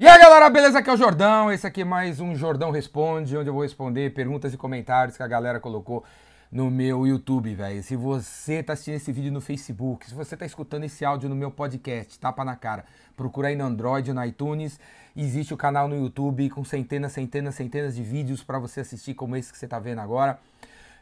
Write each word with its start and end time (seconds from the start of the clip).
E 0.00 0.08
aí 0.08 0.18
galera, 0.18 0.48
beleza? 0.48 0.78
Aqui 0.78 0.88
é 0.88 0.94
o 0.94 0.96
Jordão. 0.96 1.52
Esse 1.52 1.66
aqui 1.66 1.82
é 1.82 1.84
mais 1.84 2.20
um 2.20 2.34
Jordão 2.34 2.70
Responde, 2.70 3.36
onde 3.36 3.50
eu 3.50 3.52
vou 3.52 3.62
responder 3.62 4.14
perguntas 4.14 4.54
e 4.54 4.56
comentários 4.56 5.14
que 5.14 5.22
a 5.22 5.28
galera 5.28 5.60
colocou 5.60 6.02
no 6.50 6.70
meu 6.70 7.06
YouTube, 7.06 7.54
velho. 7.54 7.82
Se 7.82 7.96
você 7.96 8.62
tá 8.62 8.72
assistindo 8.72 8.94
esse 8.94 9.12
vídeo 9.12 9.30
no 9.30 9.42
Facebook, 9.42 10.08
se 10.08 10.14
você 10.14 10.38
tá 10.38 10.46
escutando 10.46 10.84
esse 10.84 11.04
áudio 11.04 11.28
no 11.28 11.36
meu 11.36 11.50
podcast, 11.50 12.18
tapa 12.18 12.42
na 12.46 12.56
cara, 12.56 12.86
procura 13.14 13.48
aí 13.48 13.56
no 13.56 13.62
Android, 13.62 14.10
no 14.14 14.24
iTunes. 14.24 14.80
Existe 15.14 15.52
o 15.52 15.56
canal 15.58 15.86
no 15.86 15.94
YouTube 15.94 16.48
com 16.48 16.64
centenas, 16.64 17.12
centenas, 17.12 17.54
centenas 17.54 17.94
de 17.94 18.02
vídeos 18.02 18.42
para 18.42 18.58
você 18.58 18.80
assistir, 18.80 19.12
como 19.12 19.36
esse 19.36 19.52
que 19.52 19.58
você 19.58 19.68
tá 19.68 19.78
vendo 19.78 20.00
agora. 20.00 20.38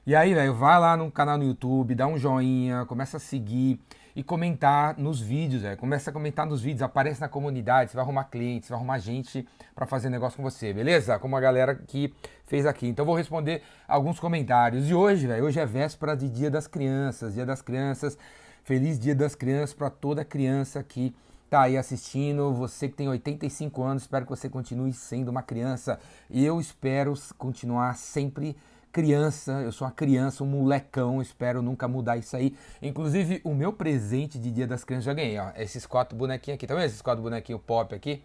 E 0.04 0.16
aí, 0.16 0.34
velho, 0.34 0.54
vai 0.54 0.76
lá 0.76 0.96
no 0.96 1.08
canal 1.08 1.38
no 1.38 1.44
YouTube, 1.44 1.94
dá 1.94 2.08
um 2.08 2.18
joinha, 2.18 2.84
começa 2.84 3.18
a 3.18 3.20
seguir 3.20 3.78
e 4.14 4.22
comentar 4.22 4.96
nos 4.98 5.20
vídeos, 5.20 5.62
velho. 5.62 5.76
Começa 5.76 6.10
a 6.10 6.12
comentar 6.12 6.46
nos 6.46 6.60
vídeos, 6.60 6.82
aparece 6.82 7.20
na 7.20 7.28
comunidade, 7.28 7.90
você 7.90 7.96
vai 7.96 8.04
arrumar 8.04 8.24
clientes, 8.24 8.66
você 8.66 8.72
vai 8.72 8.78
arrumar 8.78 8.98
gente 8.98 9.46
para 9.74 9.86
fazer 9.86 10.10
negócio 10.10 10.36
com 10.36 10.42
você, 10.42 10.72
beleza? 10.72 11.18
Como 11.18 11.36
a 11.36 11.40
galera 11.40 11.74
que 11.74 12.12
fez 12.44 12.66
aqui. 12.66 12.88
Então 12.88 13.04
vou 13.04 13.14
responder 13.14 13.62
alguns 13.86 14.18
comentários. 14.18 14.88
E 14.88 14.94
hoje, 14.94 15.28
hoje 15.40 15.60
é 15.60 15.66
véspera 15.66 16.16
de 16.16 16.28
Dia 16.28 16.50
das 16.50 16.66
Crianças, 16.66 17.34
Dia 17.34 17.46
das 17.46 17.62
Crianças. 17.62 18.18
Feliz 18.64 18.98
Dia 18.98 19.14
das 19.14 19.34
Crianças 19.34 19.74
para 19.74 19.88
toda 19.88 20.24
criança 20.24 20.82
que 20.82 21.14
tá 21.48 21.62
aí 21.62 21.76
assistindo, 21.76 22.52
você 22.52 22.88
que 22.88 22.94
tem 22.94 23.08
85 23.08 23.82
anos, 23.82 24.02
espero 24.02 24.26
que 24.26 24.30
você 24.30 24.48
continue 24.48 24.92
sendo 24.92 25.30
uma 25.30 25.42
criança. 25.42 25.98
E 26.28 26.44
eu 26.44 26.60
espero 26.60 27.14
continuar 27.38 27.96
sempre 27.96 28.56
criança, 28.92 29.52
eu 29.62 29.72
sou 29.72 29.86
uma 29.86 29.92
criança, 29.92 30.42
um 30.42 30.46
molecão, 30.46 31.20
espero 31.22 31.62
nunca 31.62 31.86
mudar 31.86 32.16
isso 32.16 32.36
aí. 32.36 32.56
Inclusive, 32.82 33.40
o 33.44 33.54
meu 33.54 33.72
presente 33.72 34.38
de 34.38 34.50
Dia 34.50 34.66
das 34.66 34.84
Crianças 34.84 35.04
já 35.04 35.14
ganhei, 35.14 35.38
ó. 35.38 35.50
Esses 35.56 35.86
quatro 35.86 36.16
bonequinhos 36.16 36.56
aqui, 36.56 36.66
tá 36.66 36.74
vendo 36.74 36.86
esses 36.86 37.02
quatro 37.02 37.22
bonequinhos 37.22 37.60
pop 37.66 37.94
aqui? 37.94 38.22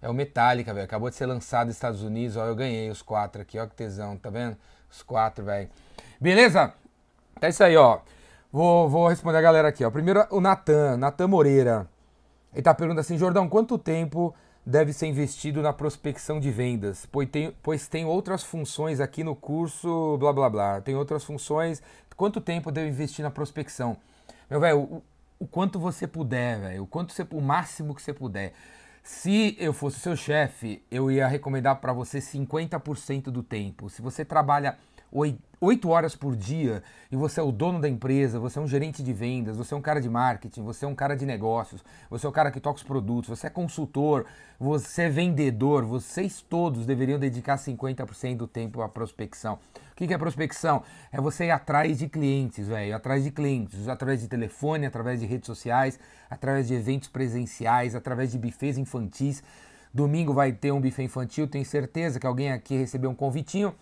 É 0.00 0.08
o 0.08 0.12
Metallica, 0.12 0.72
velho. 0.74 0.84
Acabou 0.84 1.08
de 1.08 1.16
ser 1.16 1.26
lançado 1.26 1.68
nos 1.68 1.76
Estados 1.76 2.02
Unidos, 2.02 2.36
ó. 2.36 2.44
Eu 2.44 2.54
ganhei 2.54 2.90
os 2.90 3.00
quatro 3.00 3.40
aqui, 3.40 3.58
ó 3.58 3.66
que 3.66 3.74
tesão, 3.74 4.16
tá 4.16 4.28
vendo? 4.28 4.56
Os 4.90 5.02
quatro, 5.02 5.44
velho. 5.44 5.68
Beleza? 6.20 6.74
Tá 7.40 7.48
isso 7.48 7.64
aí, 7.64 7.76
ó. 7.76 8.00
Vou, 8.52 8.88
vou 8.88 9.08
responder 9.08 9.38
a 9.38 9.42
galera 9.42 9.68
aqui, 9.68 9.84
ó. 9.84 9.90
Primeiro, 9.90 10.26
o 10.30 10.40
Natan, 10.40 10.96
Natan 10.96 11.26
Moreira. 11.26 11.88
Ele 12.52 12.62
tá 12.62 12.72
perguntando 12.72 13.00
assim, 13.00 13.18
Jordão, 13.18 13.48
quanto 13.48 13.76
tempo 13.76 14.34
deve 14.66 14.92
ser 14.92 15.06
investido 15.06 15.60
na 15.60 15.72
prospecção 15.72 16.40
de 16.40 16.50
vendas, 16.50 17.06
pois 17.06 17.28
tem, 17.28 17.54
pois 17.62 17.86
tem 17.86 18.04
outras 18.04 18.42
funções 18.42 18.98
aqui 19.00 19.22
no 19.22 19.36
curso, 19.36 20.16
blá 20.18 20.32
blá 20.32 20.48
blá. 20.48 20.80
Tem 20.80 20.94
outras 20.94 21.24
funções. 21.24 21.82
Quanto 22.16 22.40
tempo 22.40 22.70
deve 22.72 22.88
investir 22.88 23.22
na 23.22 23.30
prospecção? 23.30 23.96
Meu 24.48 24.60
velho, 24.60 24.78
o, 24.78 25.02
o, 25.40 25.46
quanto 25.46 25.78
você 25.78 26.06
puder, 26.06 26.60
velho, 26.60 26.84
o 26.84 26.86
quanto 26.86 27.12
você, 27.12 27.26
o 27.30 27.40
máximo 27.40 27.94
que 27.94 28.00
você 28.00 28.12
puder. 28.12 28.54
Se 29.02 29.54
eu 29.58 29.74
fosse 29.74 30.00
seu 30.00 30.16
chefe, 30.16 30.82
eu 30.90 31.10
ia 31.10 31.26
recomendar 31.26 31.76
para 31.76 31.92
você 31.92 32.20
50% 32.20 33.24
do 33.24 33.42
tempo. 33.42 33.90
Se 33.90 34.00
você 34.00 34.24
trabalha 34.24 34.78
oito 35.60 35.88
horas 35.88 36.16
por 36.16 36.34
dia 36.34 36.82
e 37.10 37.16
você 37.16 37.38
é 37.38 37.42
o 37.42 37.52
dono 37.52 37.80
da 37.80 37.88
empresa, 37.88 38.40
você 38.40 38.58
é 38.58 38.62
um 38.62 38.66
gerente 38.66 39.02
de 39.02 39.12
vendas, 39.12 39.56
você 39.56 39.72
é 39.72 39.76
um 39.76 39.80
cara 39.80 40.00
de 40.00 40.10
marketing, 40.10 40.62
você 40.62 40.84
é 40.84 40.88
um 40.88 40.94
cara 40.94 41.16
de 41.16 41.24
negócios, 41.24 41.84
você 42.10 42.26
é 42.26 42.28
o 42.28 42.32
cara 42.32 42.50
que 42.50 42.58
toca 42.58 42.78
os 42.78 42.82
produtos, 42.82 43.30
você 43.30 43.46
é 43.46 43.50
consultor, 43.50 44.26
você 44.58 45.02
é 45.02 45.08
vendedor, 45.08 45.84
vocês 45.84 46.40
todos 46.42 46.84
deveriam 46.84 47.18
dedicar 47.18 47.56
50% 47.56 48.36
do 48.36 48.48
tempo 48.48 48.82
à 48.82 48.88
prospecção. 48.88 49.58
O 49.92 49.94
que 49.94 50.12
é 50.12 50.18
prospecção? 50.18 50.82
É 51.12 51.20
você 51.20 51.44
ir 51.44 51.52
atrás 51.52 51.98
de 51.98 52.08
clientes, 52.08 52.66
velho, 52.66 52.96
atrás 52.96 53.22
de 53.22 53.30
clientes, 53.30 53.88
através 53.88 54.20
de 54.20 54.26
telefone, 54.26 54.86
através 54.86 55.20
de 55.20 55.26
redes 55.26 55.46
sociais, 55.46 56.00
através 56.28 56.66
de 56.66 56.74
eventos 56.74 57.08
presenciais, 57.08 57.94
através 57.94 58.32
de 58.32 58.38
bufês 58.38 58.76
infantis. 58.76 59.42
Domingo 59.94 60.34
vai 60.34 60.52
ter 60.52 60.72
um 60.72 60.80
buffet 60.80 61.04
infantil, 61.04 61.46
tenho 61.46 61.64
certeza 61.64 62.18
que 62.18 62.26
alguém 62.26 62.50
aqui 62.50 62.76
recebeu 62.76 63.08
um 63.08 63.14
convitinho 63.14 63.72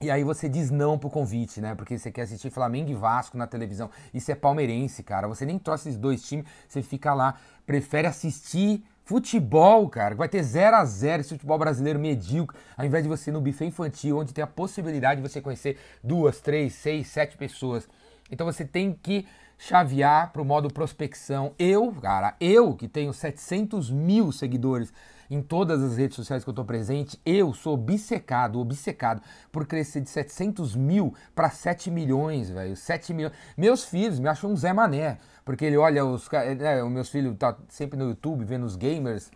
e 0.00 0.10
aí 0.10 0.22
você 0.22 0.48
diz 0.48 0.70
não 0.70 0.98
pro 0.98 1.08
convite, 1.08 1.60
né? 1.60 1.74
Porque 1.74 1.98
você 1.98 2.10
quer 2.10 2.22
assistir 2.22 2.50
Flamengo 2.50 2.90
e 2.90 2.94
Vasco 2.94 3.36
na 3.38 3.46
televisão. 3.46 3.90
Isso 4.12 4.30
é 4.30 4.34
palmeirense, 4.34 5.02
cara. 5.02 5.26
Você 5.26 5.46
nem 5.46 5.58
torce 5.58 5.88
esses 5.88 5.98
dois 5.98 6.22
times, 6.22 6.44
você 6.68 6.82
fica 6.82 7.14
lá, 7.14 7.36
prefere 7.64 8.06
assistir 8.06 8.84
futebol, 9.04 9.88
cara. 9.88 10.14
Vai 10.14 10.28
ter 10.28 10.42
0 10.42 10.76
a 10.76 10.84
0 10.84 11.20
esse 11.20 11.30
futebol 11.30 11.58
brasileiro 11.58 11.98
medíocre, 11.98 12.58
ao 12.76 12.84
invés 12.84 13.04
de 13.04 13.08
você 13.08 13.30
ir 13.30 13.32
no 13.32 13.40
buffet 13.40 13.66
infantil, 13.66 14.18
onde 14.18 14.34
tem 14.34 14.44
a 14.44 14.46
possibilidade 14.46 15.22
de 15.22 15.28
você 15.28 15.40
conhecer 15.40 15.78
duas, 16.04 16.40
três, 16.40 16.74
seis, 16.74 17.06
sete 17.06 17.36
pessoas. 17.36 17.88
Então 18.30 18.44
você 18.44 18.64
tem 18.64 18.92
que 18.92 19.26
chavear 19.56 20.32
pro 20.32 20.44
modo 20.44 20.68
prospecção. 20.68 21.54
Eu, 21.58 21.90
cara, 21.92 22.34
eu 22.38 22.74
que 22.74 22.86
tenho 22.86 23.12
700 23.12 23.90
mil 23.90 24.30
seguidores 24.30 24.92
em 25.30 25.42
todas 25.42 25.82
as 25.82 25.96
redes 25.96 26.16
sociais 26.16 26.42
que 26.44 26.48
eu 26.48 26.52
estou 26.52 26.64
presente, 26.64 27.20
eu 27.24 27.52
sou 27.52 27.74
obcecado, 27.74 28.60
obcecado 28.60 29.22
por 29.50 29.66
crescer 29.66 30.00
de 30.00 30.10
700 30.10 30.76
mil 30.76 31.14
para 31.34 31.50
7 31.50 31.90
milhões, 31.90 32.50
velho. 32.50 32.76
7 32.76 33.12
milhões. 33.12 33.34
Meus 33.56 33.84
filhos 33.84 34.18
me 34.18 34.28
acham 34.28 34.50
um 34.50 34.56
Zé 34.56 34.72
Mané, 34.72 35.18
porque 35.44 35.64
ele 35.64 35.76
olha 35.76 36.04
os. 36.04 36.28
É, 36.32 36.82
os 36.82 36.90
meus 36.90 37.08
filhos 37.08 37.36
tá 37.36 37.56
sempre 37.68 37.98
no 37.98 38.08
YouTube 38.08 38.44
vendo 38.44 38.64
os 38.64 38.76
gamers, 38.76 39.30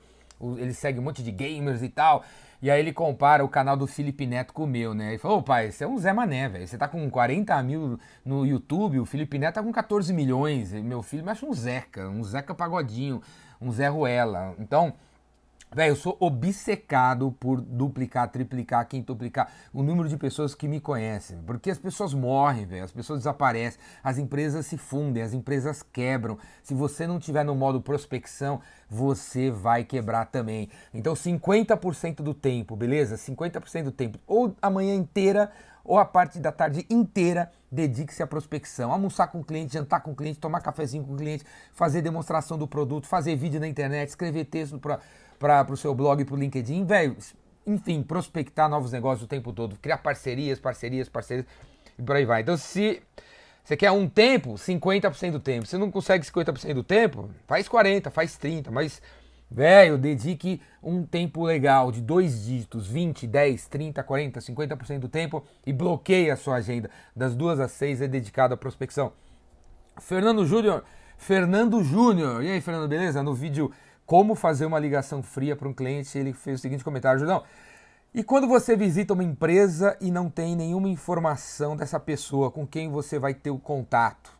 ele 0.57 0.73
segue 0.73 0.99
um 0.99 1.03
monte 1.03 1.23
de 1.23 1.31
gamers 1.31 1.83
e 1.83 1.89
tal. 1.89 2.25
E 2.63 2.71
aí 2.71 2.79
ele 2.79 2.93
compara 2.93 3.43
o 3.43 3.49
canal 3.49 3.75
do 3.75 3.87
Felipe 3.87 4.27
Neto 4.27 4.53
com 4.53 4.65
o 4.65 4.67
meu, 4.67 4.93
né? 4.93 5.11
Ele 5.11 5.19
falou, 5.19 5.39
ô 5.39 5.43
pai, 5.43 5.71
você 5.71 5.85
é 5.85 5.89
um 5.89 5.97
Zé 5.97 6.13
Mané, 6.13 6.47
velho. 6.47 6.69
Você 6.69 6.77
tá 6.77 6.87
com 6.87 7.09
40 7.09 7.63
mil 7.63 7.99
no 8.23 8.45
YouTube, 8.45 9.01
o 9.01 9.07
Felipe 9.07 9.39
Neto 9.39 9.55
tá 9.55 9.63
com 9.63 9.73
14 9.73 10.13
milhões. 10.13 10.75
E 10.75 10.83
meu 10.83 11.03
filho 11.03 11.25
me 11.25 11.31
acha 11.31 11.47
um 11.47 11.55
Zeca, 11.55 12.09
um 12.09 12.23
Zeca 12.23 12.55
Pagodinho, 12.55 13.23
um 13.61 13.73
Zé 13.73 13.89
Ruela. 13.89 14.55
Então, 14.59 14.93
Velho, 15.73 15.93
eu 15.93 15.97
sou 15.97 16.17
obcecado 16.19 17.31
por 17.39 17.61
duplicar, 17.61 18.29
triplicar, 18.29 18.85
quintuplicar 18.89 19.53
o 19.73 19.85
número 19.85 20.09
de 20.09 20.17
pessoas 20.17 20.53
que 20.53 20.67
me 20.67 20.81
conhecem. 20.81 21.39
Porque 21.47 21.71
as 21.71 21.79
pessoas 21.79 22.13
morrem, 22.13 22.67
velho, 22.67 22.83
as 22.83 22.91
pessoas 22.91 23.21
desaparecem, 23.21 23.81
as 24.03 24.19
empresas 24.19 24.67
se 24.67 24.77
fundem, 24.77 25.23
as 25.23 25.33
empresas 25.33 25.81
quebram. 25.81 26.37
Se 26.61 26.75
você 26.75 27.07
não 27.07 27.21
tiver 27.21 27.45
no 27.45 27.55
modo 27.55 27.81
prospecção, 27.81 28.61
você 28.89 29.49
vai 29.49 29.85
quebrar 29.85 30.25
também. 30.25 30.69
Então, 30.93 31.15
50% 31.15 32.17
do 32.17 32.35
tempo, 32.35 32.75
beleza? 32.75 33.15
50% 33.15 33.85
do 33.85 33.93
tempo, 33.93 34.19
ou 34.27 34.53
a 34.61 34.69
manhã 34.69 34.97
inteira, 34.97 35.53
ou 35.85 35.99
a 35.99 36.05
parte 36.05 36.41
da 36.41 36.51
tarde 36.51 36.85
inteira, 36.91 37.51
dedique-se 37.71 38.23
à 38.23 38.27
prospecção. 38.27 38.91
Almoçar 38.91 39.29
com 39.29 39.39
o 39.39 39.45
cliente, 39.45 39.75
jantar 39.75 40.01
com 40.01 40.11
o 40.11 40.17
cliente, 40.17 40.41
tomar 40.41 40.61
cafezinho 40.61 41.05
com 41.05 41.15
o 41.15 41.17
cliente, 41.17 41.45
fazer 41.73 42.03
demonstração 42.03 42.59
do 42.59 42.67
produto, 42.67 43.07
fazer 43.07 43.37
vídeo 43.37 43.61
na 43.61 43.69
internet, 43.69 44.09
escrever 44.09 44.47
texto 44.47 44.77
para 44.79 44.99
para 45.41 45.73
o 45.73 45.77
seu 45.77 45.95
blog, 45.95 46.23
para 46.23 46.35
o 46.35 46.39
LinkedIn, 46.39 46.85
velho, 46.85 47.17
enfim, 47.67 48.03
prospectar 48.03 48.69
novos 48.69 48.93
negócios 48.93 49.25
o 49.25 49.27
tempo 49.27 49.55
todo, 49.55 49.77
criar 49.81 49.99
parcerias, 49.99 50.61
parcerias, 50.61 51.09
parcerias 51.09 51.47
e 51.99 52.03
por 52.03 52.15
aí 52.15 52.27
vai. 52.27 52.43
Então, 52.43 52.59
se 52.59 53.03
você 53.65 53.75
quer 53.75 53.91
um 53.91 54.07
tempo, 54.07 54.55
50% 54.55 55.33
do 55.33 55.41
tempo. 55.41 55.67
Se 55.67 55.79
não 55.79 55.91
consegue 55.91 56.27
50% 56.27 56.75
do 56.75 56.85
tempo, 56.85 57.31
faz 57.47 57.69
40, 57.69 58.11
faz 58.11 58.37
30, 58.37 58.71
mas 58.71 59.01
velho, 59.51 59.97
dedique 59.97 60.61
um 60.83 61.05
tempo 61.05 61.45
legal 61.45 61.91
de 61.91 62.03
dois 62.03 62.45
dígitos, 62.45 62.87
20, 62.87 63.27
10, 63.27 63.67
30, 63.67 64.03
40, 64.03 64.41
50% 64.41 64.99
do 64.99 65.09
tempo 65.09 65.43
e 65.67 65.73
bloqueie 65.73 66.31
a 66.31 66.37
sua 66.37 66.57
agenda. 66.57 66.91
Das 67.17 67.35
duas 67.35 67.59
às 67.59 67.73
seis 67.73 68.03
é 68.03 68.07
dedicado 68.07 68.53
à 68.53 68.57
prospecção. 68.59 69.13
Fernando 69.99 70.45
Júnior, 70.45 70.85
Fernando 71.17 71.83
Júnior. 71.83 72.43
E 72.43 72.51
aí, 72.51 72.61
Fernando, 72.61 72.89
beleza? 72.89 73.23
No 73.23 73.35
vídeo 73.35 73.71
como 74.11 74.35
fazer 74.35 74.67
uma 74.67 74.81
ligação 74.81 75.23
fria 75.23 75.55
para 75.55 75.69
um 75.69 75.73
cliente, 75.73 76.19
ele 76.19 76.33
fez 76.33 76.59
o 76.59 76.61
seguinte 76.61 76.83
comentário, 76.83 77.21
Judão. 77.21 77.45
E 78.13 78.25
quando 78.25 78.49
você 78.49 78.75
visita 78.75 79.15
uma 79.15 79.23
empresa 79.23 79.97
e 80.01 80.11
não 80.11 80.29
tem 80.29 80.57
nenhuma 80.57 80.89
informação 80.89 81.77
dessa 81.77 82.01
pessoa 82.01 82.51
com 82.51 82.67
quem 82.67 82.91
você 82.91 83.21
vai 83.21 83.35
ter 83.35 83.51
o 83.51 83.59
contato? 83.61 84.37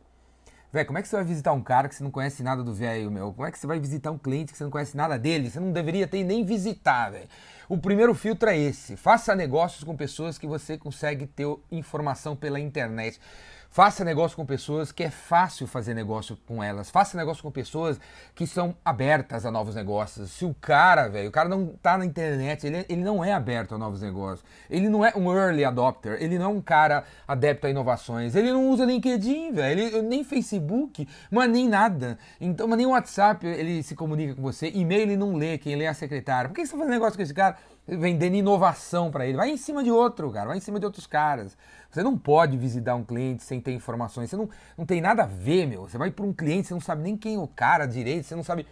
Velho, 0.73 0.87
como 0.89 0.99
é 0.99 1.03
que 1.03 1.07
você 1.07 1.15
vai 1.15 1.25
visitar 1.25 1.53
um 1.53 1.63
cara 1.63 1.89
que 1.89 1.95
você 1.95 2.03
não 2.03 2.11
conhece 2.11 2.43
nada 2.43 2.65
do 2.65 2.75
velho, 2.75 3.13
meu? 3.13 3.33
Como 3.33 3.47
é 3.47 3.53
que 3.53 3.59
você 3.61 3.67
vai 3.69 3.79
visitar 3.79 4.11
um 4.11 4.19
cliente 4.19 4.51
que 4.51 4.59
você 4.59 4.65
não 4.65 4.73
conhece 4.73 4.97
nada 4.97 5.17
dele? 5.17 5.49
Você 5.49 5.61
não 5.61 5.71
deveria 5.71 6.09
ter 6.09 6.25
nem 6.25 6.45
visitar, 6.45 7.11
velho. 7.11 7.29
O 7.69 7.79
primeiro 7.79 8.13
filtro 8.13 8.49
é 8.51 8.59
esse. 8.59 8.97
Faça 8.97 9.37
negócios 9.37 9.85
com 9.85 9.97
pessoas 9.97 10.37
que 10.37 10.49
você 10.49 10.77
consegue 10.77 11.29
ter 11.29 11.47
informação 11.71 12.35
pela 12.35 12.59
internet. 12.59 13.21
Faça 13.73 14.05
negócio 14.05 14.37
com 14.37 14.45
pessoas 14.45 14.91
que 14.91 15.05
é 15.05 15.11
fácil 15.11 15.65
fazer 15.65 15.95
negócio 15.95 16.37
com 16.45 16.61
elas. 16.61 16.91
Faça 16.91 17.17
negócio 17.17 17.41
com 17.41 17.53
pessoas 17.53 18.01
que 18.35 18.45
são 18.45 18.75
abertas 18.85 19.47
a 19.47 19.51
novos 19.53 19.77
negócios. 19.77 20.33
Se 20.33 20.45
o 20.45 20.53
cara, 20.61 21.07
velho, 21.07 21.29
o 21.29 21.33
cara 21.33 21.49
não 21.49 21.69
tá 21.81 21.97
na 21.97 22.05
internet, 22.05 22.67
ele, 22.67 22.85
ele 22.89 23.05
não 23.05 23.25
é 23.25 23.33
aberto 23.33 23.77
a 23.77 23.79
novos 23.79 24.03
negócios. 24.03 24.45
Ele 24.69 24.89
não 24.89 25.07
é 25.07 25.13
um 25.15 25.33
early 25.33 25.65
adopter. 25.65 26.21
Ele 26.21 26.37
não 26.37 26.47
é 26.47 26.49
um 26.49 26.61
cara 26.61 27.05
adepto 27.29 27.69
a 27.69 27.71
inovações. 27.71 28.35
Ele 28.35 28.53
não 28.53 28.69
usa 28.71 28.85
LinkedIn, 28.85 29.53
velho. 29.53 30.03
Nem 30.03 30.25
Facebook, 30.25 31.07
mas 31.31 31.49
nem 31.49 31.69
nada. 31.69 32.19
Então, 32.41 32.67
mas 32.67 32.77
nem 32.77 32.89
WhatsApp 32.89 33.47
ele 33.47 33.85
se 33.85 33.95
comunica 33.95 34.35
com 34.35 34.43
você. 34.43 34.69
E-mail 34.75 35.03
ele 35.03 35.17
não 35.17 35.37
lê, 35.37 35.57
quem 35.59 35.77
lê 35.77 35.85
é 35.85 35.89
a 35.89 35.95
secretária. 35.95 36.49
Por 36.49 36.57
que 36.57 36.67
você 36.67 36.73
tá 36.73 36.79
fazendo 36.79 36.93
negócio 36.93 37.17
com 37.17 37.23
esse 37.23 37.33
cara? 37.33 37.57
vendendo 37.87 38.37
inovação 38.37 39.11
para 39.11 39.27
ele. 39.27 39.37
Vai 39.37 39.51
em 39.51 39.57
cima 39.57 39.83
de 39.83 39.91
outro, 39.91 40.31
cara. 40.31 40.49
Vai 40.49 40.59
em 40.59 40.61
cima 40.61 40.79
de 40.79 40.87
outros 40.87 41.07
caras. 41.07 41.57
Você 41.91 42.03
não 42.03 42.17
pode 42.17 42.57
visitar 42.57 42.95
um 42.95 43.05
cliente 43.05 43.43
sem 43.43 43.61
ter 43.61 43.73
informações. 43.73 44.31
Você 44.31 44.37
não, 44.37 44.49
não 44.79 44.87
tem 44.87 45.01
nada 45.01 45.25
a 45.25 45.27
ver, 45.27 45.67
meu. 45.67 45.89
Você 45.89 45.99
vai 45.99 46.11
para 46.11 46.25
um 46.25 46.33
cliente, 46.33 46.69
você 46.69 46.75
não 46.75 46.81
sabe 46.81 47.03
nem 47.03 47.17
quem 47.17 47.35
é 47.35 47.39
o 47.39 47.49
cara 47.49 47.87
direito, 47.87 48.27
você 48.27 48.37
não 48.37 48.45
sabe 48.45 48.67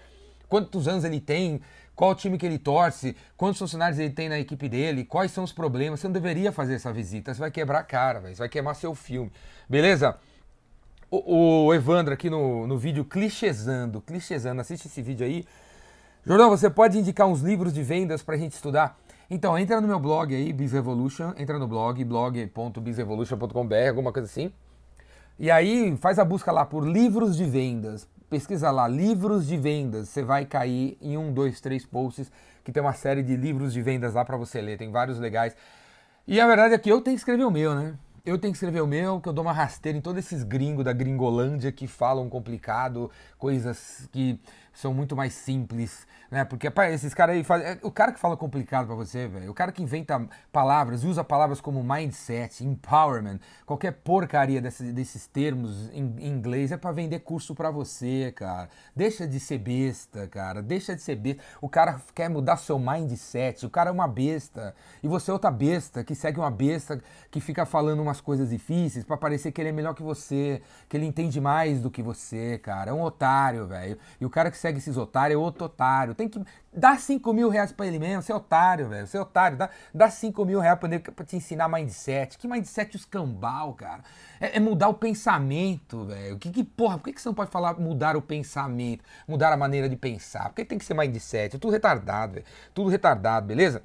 quantos 0.49 0.87
anos 0.87 1.05
ele 1.05 1.21
tem, 1.21 1.61
qual 1.97 2.15
time 2.15 2.39
que 2.39 2.47
ele 2.47 2.59
torce, 2.59 3.17
quantos 3.37 3.59
funcionários 3.59 3.99
ele 3.99 4.11
tem 4.13 4.29
na 4.29 4.39
equipe 4.39 4.69
dele, 4.69 5.05
quais 5.05 5.33
são 5.33 5.43
os 5.43 5.53
problemas. 5.53 5.99
Você 5.99 6.07
não 6.07 6.13
deveria 6.13 6.53
fazer 6.53 6.75
essa 6.75 6.93
visita, 6.93 7.35
você 7.35 7.41
vai 7.41 7.51
quebrar 7.51 7.81
a 7.81 7.83
cara, 7.83 8.21
véio, 8.21 8.37
você 8.37 8.39
vai 8.39 8.49
queimar 8.49 8.77
seu 8.77 8.95
filme. 8.95 9.33
Beleza? 9.69 10.17
O, 11.11 11.67
o 11.67 11.75
Evandro 11.75 12.15
aqui 12.15 12.31
no, 12.31 12.67
no 12.67 12.79
vídeo 12.79 13.05
clichêsando, 13.05 14.01
clichêsando, 14.01 14.61
assiste 14.61 14.87
esse 14.87 15.03
vídeo 15.03 15.27
aí. 15.27 15.45
Jordão, 16.25 16.51
você 16.51 16.71
pode 16.71 16.99
indicar 16.99 17.27
uns 17.27 17.41
livros 17.41 17.73
de 17.73 17.83
vendas 17.83 18.23
pra 18.23 18.37
gente 18.37 18.53
estudar? 18.53 18.97
Então, 19.31 19.59
entra 19.59 19.79
no 19.79 19.87
meu 19.87 20.01
blog 20.01 20.35
aí, 20.35 20.53
BizRevolution, 20.55 21.35
entra 21.37 21.59
no 21.59 21.69
blog, 21.69 22.03
blog.bizrevolution.com.br, 22.03 23.89
alguma 23.89 24.11
coisa 24.11 24.27
assim. 24.27 24.51
E 25.39 25.51
aí 25.51 25.95
faz 25.99 26.19
a 26.19 26.25
busca 26.25 26.51
lá 26.51 26.65
por 26.65 26.87
livros 26.87 27.37
de 27.37 27.45
vendas. 27.45 28.09
Pesquisa 28.31 28.71
lá, 28.71 28.89
livros 28.89 29.47
de 29.47 29.59
vendas. 29.59 30.09
Você 30.09 30.23
vai 30.23 30.47
cair 30.47 30.97
em 31.01 31.19
um, 31.19 31.31
dois, 31.33 31.61
três 31.61 31.85
posts 31.85 32.33
que 32.65 32.73
tem 32.73 32.83
uma 32.83 32.95
série 32.95 33.23
de 33.23 33.37
livros 33.37 33.73
de 33.75 33.83
vendas 33.83 34.15
lá 34.15 34.25
para 34.25 34.37
você 34.39 34.63
ler. 34.63 34.79
Tem 34.79 34.91
vários 34.91 35.19
legais. 35.19 35.55
E 36.27 36.41
a 36.41 36.47
verdade 36.47 36.75
é 36.75 36.79
que 36.79 36.91
eu 36.91 37.01
tenho 37.03 37.15
que 37.15 37.21
escrever 37.21 37.45
o 37.45 37.51
meu, 37.51 37.75
né? 37.75 37.95
Eu 38.25 38.39
tenho 38.39 38.53
que 38.53 38.57
escrever 38.57 38.83
o 38.83 38.87
meu, 38.87 39.21
que 39.21 39.29
eu 39.29 39.33
dou 39.33 39.45
uma 39.45 39.53
rasteira 39.53 39.97
em 39.97 40.01
todos 40.01 40.25
esses 40.25 40.43
gringos 40.43 40.85
da 40.85 40.93
gringolândia 40.93 41.71
que 41.71 41.87
falam 41.87 42.29
complicado, 42.29 43.11
coisas 43.39 44.09
que 44.11 44.41
são 44.79 44.95
muito 44.95 45.17
mais 45.17 45.35
simples, 45.35 46.07
né? 46.31 46.45
Porque 46.45 46.73
esses 46.93 47.13
caras 47.13 47.35
aí 47.35 47.43
fazem. 47.43 47.67
É, 47.67 47.79
o 47.83 47.91
cara 47.91 48.13
que 48.13 48.21
fala 48.21 48.37
complicado 48.37 48.87
para 48.87 48.95
você, 48.95 49.27
velho, 49.27 49.51
o 49.51 49.55
cara 49.55 49.73
que 49.73 49.83
inventa 49.83 50.25
palavras, 50.53 51.03
usa 51.03 51.25
palavras 51.25 51.61
como 51.61 51.83
mindset, 51.83 52.65
empowerment, 52.65 53.41
qualquer 53.67 53.91
porcaria 53.91 54.61
desses, 54.61 54.93
desses 54.95 55.27
termos 55.27 55.91
em, 55.93 56.15
em 56.21 56.29
inglês 56.29 56.71
é 56.71 56.77
para 56.77 56.93
vender 56.93 57.19
curso 57.21 57.57
para 57.57 57.73
você, 57.73 58.33
cara. 58.37 58.69
Deixa 58.95 59.27
de 59.27 59.41
ser 59.41 59.59
besta, 59.59 60.29
cara. 60.29 60.63
Deixa 60.63 60.95
de 60.95 61.03
ser 61.03 61.17
besta. 61.17 61.43
O 61.61 61.69
cara 61.69 62.01
quer 62.15 62.31
mudar 62.31 62.57
seu 62.57 62.79
mindset, 62.79 63.67
o 63.67 63.71
cara 63.71 63.91
é 63.91 63.93
uma 63.93 64.07
besta. 64.07 64.77
E 65.03 65.09
você 65.09 65.33
é 65.33 65.35
outra 65.35 65.51
besta 65.51 66.05
que 66.05 66.15
segue 66.15 66.39
uma 66.39 66.53
besta 66.53 67.03
que 67.33 67.41
fica 67.41 67.67
falando 67.67 68.01
umas 68.01 68.21
coisas 68.21 68.51
difíceis 68.51 69.05
para 69.05 69.17
parecer 69.17 69.51
que 69.51 69.61
ele 69.61 69.71
é 69.71 69.73
melhor 69.73 69.93
que 69.93 70.05
você, 70.05 70.63
que 70.89 70.97
ele 70.97 71.07
entende 71.07 71.41
mais 71.41 71.81
do 71.81 71.91
que 71.91 72.01
você, 72.01 72.59
cara. 72.59 72.93
É 72.93 72.95
um 72.95 73.03
otário, 73.03 73.67
velho. 73.67 73.99
E 74.21 74.25
o 74.25 74.31
cara 74.31 74.53
que 74.53 74.57
segue 74.57 74.68
esses 74.77 74.97
otários 74.97 75.41
é 75.41 75.43
outro 75.43 75.65
otário. 75.65 76.15
Tem 76.15 76.29
que 76.29 76.43
dar 76.73 77.01
5 77.01 77.33
mil 77.33 77.49
reais 77.49 77.73
pra 77.73 77.87
ele 77.87 77.99
mesmo. 77.99 78.23
Você 78.23 78.31
é 78.31 78.35
otário, 78.35 78.89
velho. 78.89 79.07
Você 79.07 79.17
é 79.17 79.21
otário. 79.21 79.57
Dá, 79.57 79.71
dá 79.95 80.11
5 80.11 80.45
mil 80.45 80.61
reais 80.61 80.79
pra 80.79 80.89
ele 80.89 80.99
pra 80.99 81.25
te 81.25 81.37
ensinar 81.37 81.69
mindset. 81.69 82.37
Que 82.37 82.47
mindset 82.47 82.97
escambau, 82.97 83.73
cara? 83.75 84.03
É, 84.41 84.57
é 84.57 84.61
mudar 84.61 84.89
o 84.89 84.95
pensamento, 84.95 86.05
velho. 86.05 86.39
Que, 86.39 86.51
que 86.51 86.63
porra, 86.63 86.99
por 86.99 87.05
que, 87.05 87.15
que 87.15 87.23
você 87.23 87.29
não 87.29 87.35
pode 87.35 87.51
falar 87.51 87.79
mudar 87.81 88.17
o 88.17 88.23
pensamento? 88.23 89.03
Mudar 89.27 89.53
a 89.53 89.57
maneira 89.57 89.89
de 89.89 89.97
pensar? 89.97 90.51
Por 90.51 90.57
que 90.57 90.65
tem 90.65 90.79
que 90.79 90.85
ser 90.85 90.95
mindset? 90.95 91.57
É 91.57 91.59
tudo 91.59 91.73
retardado, 91.73 92.35
velho. 92.35 92.47
Tudo 92.75 92.91
retardado, 92.91 93.47
beleza? 93.47 93.83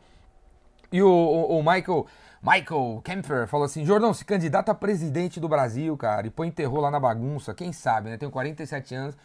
E 0.92 1.02
o, 1.02 1.10
o, 1.10 1.60
o 1.60 1.64
Michael. 1.64 2.06
Michael 2.44 3.02
Kempfer 3.06 3.48
falou 3.48 3.64
assim: 3.64 3.86
Jordão, 3.86 4.14
se 4.14 4.26
candidata 4.26 4.74
a 4.74 4.76
presidente 4.76 5.40
do 5.40 5.48
Brasil, 5.48 5.96
cara, 5.96 6.28
e 6.28 6.30
põe 6.30 6.52
terror 6.52 6.82
lá 6.82 6.92
na 6.92 7.00
bagunça, 7.00 7.54
quem 7.54 7.72
sabe, 7.72 8.10
né? 8.10 8.18
Tenho 8.18 8.30
47 8.30 8.94
anos, 8.94 9.18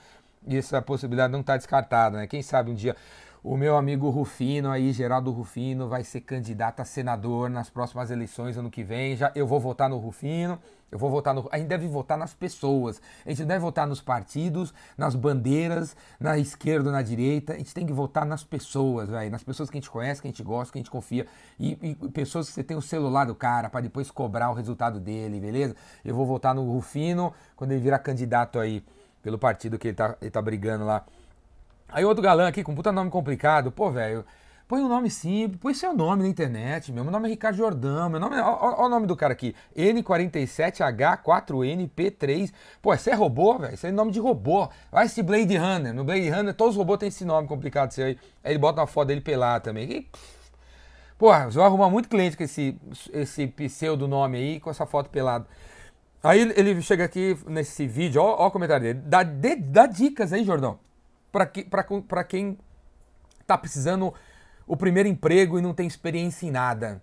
e 0.46 0.56
essa 0.56 0.80
possibilidade 0.80 1.32
não 1.32 1.40
está 1.40 1.56
descartada, 1.56 2.18
né? 2.18 2.26
Quem 2.26 2.42
sabe 2.42 2.70
um 2.70 2.74
dia 2.74 2.96
o 3.42 3.56
meu 3.56 3.76
amigo 3.76 4.10
Rufino 4.10 4.70
aí, 4.70 4.92
Geraldo 4.92 5.30
Rufino, 5.30 5.88
vai 5.88 6.02
ser 6.02 6.22
candidato 6.22 6.80
a 6.80 6.84
senador 6.84 7.48
nas 7.48 7.70
próximas 7.70 8.10
eleições 8.10 8.58
ano 8.58 8.70
que 8.70 8.82
vem. 8.82 9.16
Já 9.16 9.30
eu 9.34 9.46
vou 9.46 9.60
votar 9.60 9.88
no 9.88 9.96
Rufino, 9.96 10.58
eu 10.90 10.98
vou 10.98 11.08
votar 11.08 11.32
no. 11.32 11.48
A 11.52 11.56
gente 11.56 11.68
deve 11.68 11.86
votar 11.86 12.18
nas 12.18 12.34
pessoas. 12.34 13.00
A 13.24 13.30
gente 13.30 13.40
não 13.40 13.46
deve 13.46 13.60
votar 13.60 13.86
nos 13.86 14.00
partidos, 14.00 14.74
nas 14.96 15.14
bandeiras, 15.14 15.96
na 16.18 16.36
esquerda 16.36 16.90
na 16.90 17.00
direita. 17.00 17.52
A 17.52 17.58
gente 17.58 17.72
tem 17.72 17.86
que 17.86 17.92
votar 17.92 18.26
nas 18.26 18.42
pessoas, 18.42 19.08
velho. 19.08 19.30
Nas 19.30 19.44
pessoas 19.44 19.70
que 19.70 19.78
a 19.78 19.80
gente 19.80 19.90
conhece, 19.90 20.20
que 20.20 20.26
a 20.26 20.30
gente 20.30 20.42
gosta, 20.42 20.72
que 20.72 20.78
a 20.78 20.80
gente 20.80 20.90
confia. 20.90 21.26
E, 21.60 21.78
e 21.80 21.94
pessoas 22.10 22.48
que 22.48 22.54
você 22.54 22.64
tem 22.64 22.76
o 22.76 22.82
celular 22.82 23.24
do 23.24 23.34
cara 23.34 23.70
para 23.70 23.80
depois 23.80 24.10
cobrar 24.10 24.50
o 24.50 24.54
resultado 24.54 24.98
dele, 24.98 25.38
beleza? 25.38 25.76
Eu 26.04 26.14
vou 26.14 26.26
votar 26.26 26.54
no 26.54 26.64
Rufino 26.64 27.32
quando 27.54 27.70
ele 27.70 27.80
virar 27.80 28.00
candidato 28.00 28.58
aí 28.58 28.82
pelo 29.22 29.38
partido 29.38 29.78
que 29.78 29.88
ele 29.88 29.96
tá, 29.96 30.16
ele 30.20 30.30
tá 30.30 30.42
brigando 30.42 30.84
lá. 30.84 31.04
Aí 31.88 32.04
outro 32.04 32.22
galã 32.22 32.48
aqui 32.48 32.62
com 32.62 32.74
puta 32.74 32.92
nome 32.92 33.10
complicado, 33.10 33.72
pô, 33.72 33.90
velho. 33.90 34.24
Põe 34.68 34.82
um 34.82 34.88
nome 34.88 35.08
simples, 35.08 35.58
põe 35.58 35.72
seu 35.72 35.94
nome 35.94 36.22
na 36.22 36.28
internet, 36.28 36.92
meu. 36.92 37.02
Meu 37.02 37.10
nome 37.10 37.26
é 37.26 37.30
Ricardo 37.30 37.56
Jordão, 37.56 38.10
meu 38.10 38.20
nome 38.20 38.36
é. 38.36 38.42
O 38.42 38.86
nome 38.90 39.06
do 39.06 39.16
cara 39.16 39.32
aqui. 39.32 39.56
N47H4NP3. 39.74 42.52
Pô, 42.82 42.92
esse 42.92 43.08
é 43.08 43.14
robô, 43.14 43.58
velho. 43.58 43.72
Isso 43.72 43.86
é 43.86 43.90
nome 43.90 44.10
de 44.10 44.20
robô. 44.20 44.68
Vai 44.92 45.06
esse 45.06 45.22
Blade 45.22 45.56
Runner. 45.56 45.94
No 45.94 46.04
Blade 46.04 46.28
Runner, 46.28 46.52
todos 46.52 46.74
os 46.74 46.78
robôs 46.78 46.98
têm 46.98 47.08
esse 47.08 47.24
nome 47.24 47.48
complicado 47.48 47.92
seu 47.92 48.04
aí. 48.04 48.18
Aí 48.44 48.52
ele 48.52 48.58
bota 48.58 48.82
uma 48.82 48.86
foto 48.86 49.08
dele 49.08 49.22
pelado 49.22 49.64
também. 49.64 49.90
E, 49.90 50.06
porra, 51.16 51.46
você 51.46 51.56
vai 51.56 51.66
arrumar 51.66 51.88
muito 51.88 52.10
cliente 52.10 52.36
com 52.36 52.42
esse, 52.42 52.78
esse 53.10 53.46
pseudo 53.46 54.06
nome 54.06 54.36
aí, 54.36 54.60
com 54.60 54.68
essa 54.68 54.84
foto 54.84 55.08
pelado. 55.08 55.46
Aí 56.22 56.40
ele 56.40 56.82
chega 56.82 57.04
aqui 57.04 57.38
nesse 57.46 57.86
vídeo, 57.86 58.20
ó, 58.20 58.44
ó 58.44 58.46
o 58.48 58.50
comentário 58.50 58.82
dele. 58.82 59.00
Dá, 59.06 59.22
de, 59.22 59.56
dá 59.56 59.86
dicas 59.86 60.32
aí, 60.32 60.44
Jordão, 60.44 60.78
para 61.30 61.46
que, 61.46 61.64
pra, 61.64 62.24
quem 62.24 62.58
tá 63.46 63.56
precisando 63.56 64.12
o 64.66 64.76
primeiro 64.76 65.08
emprego 65.08 65.58
e 65.58 65.62
não 65.62 65.72
tem 65.72 65.86
experiência 65.86 66.46
em 66.46 66.50
nada. 66.50 67.00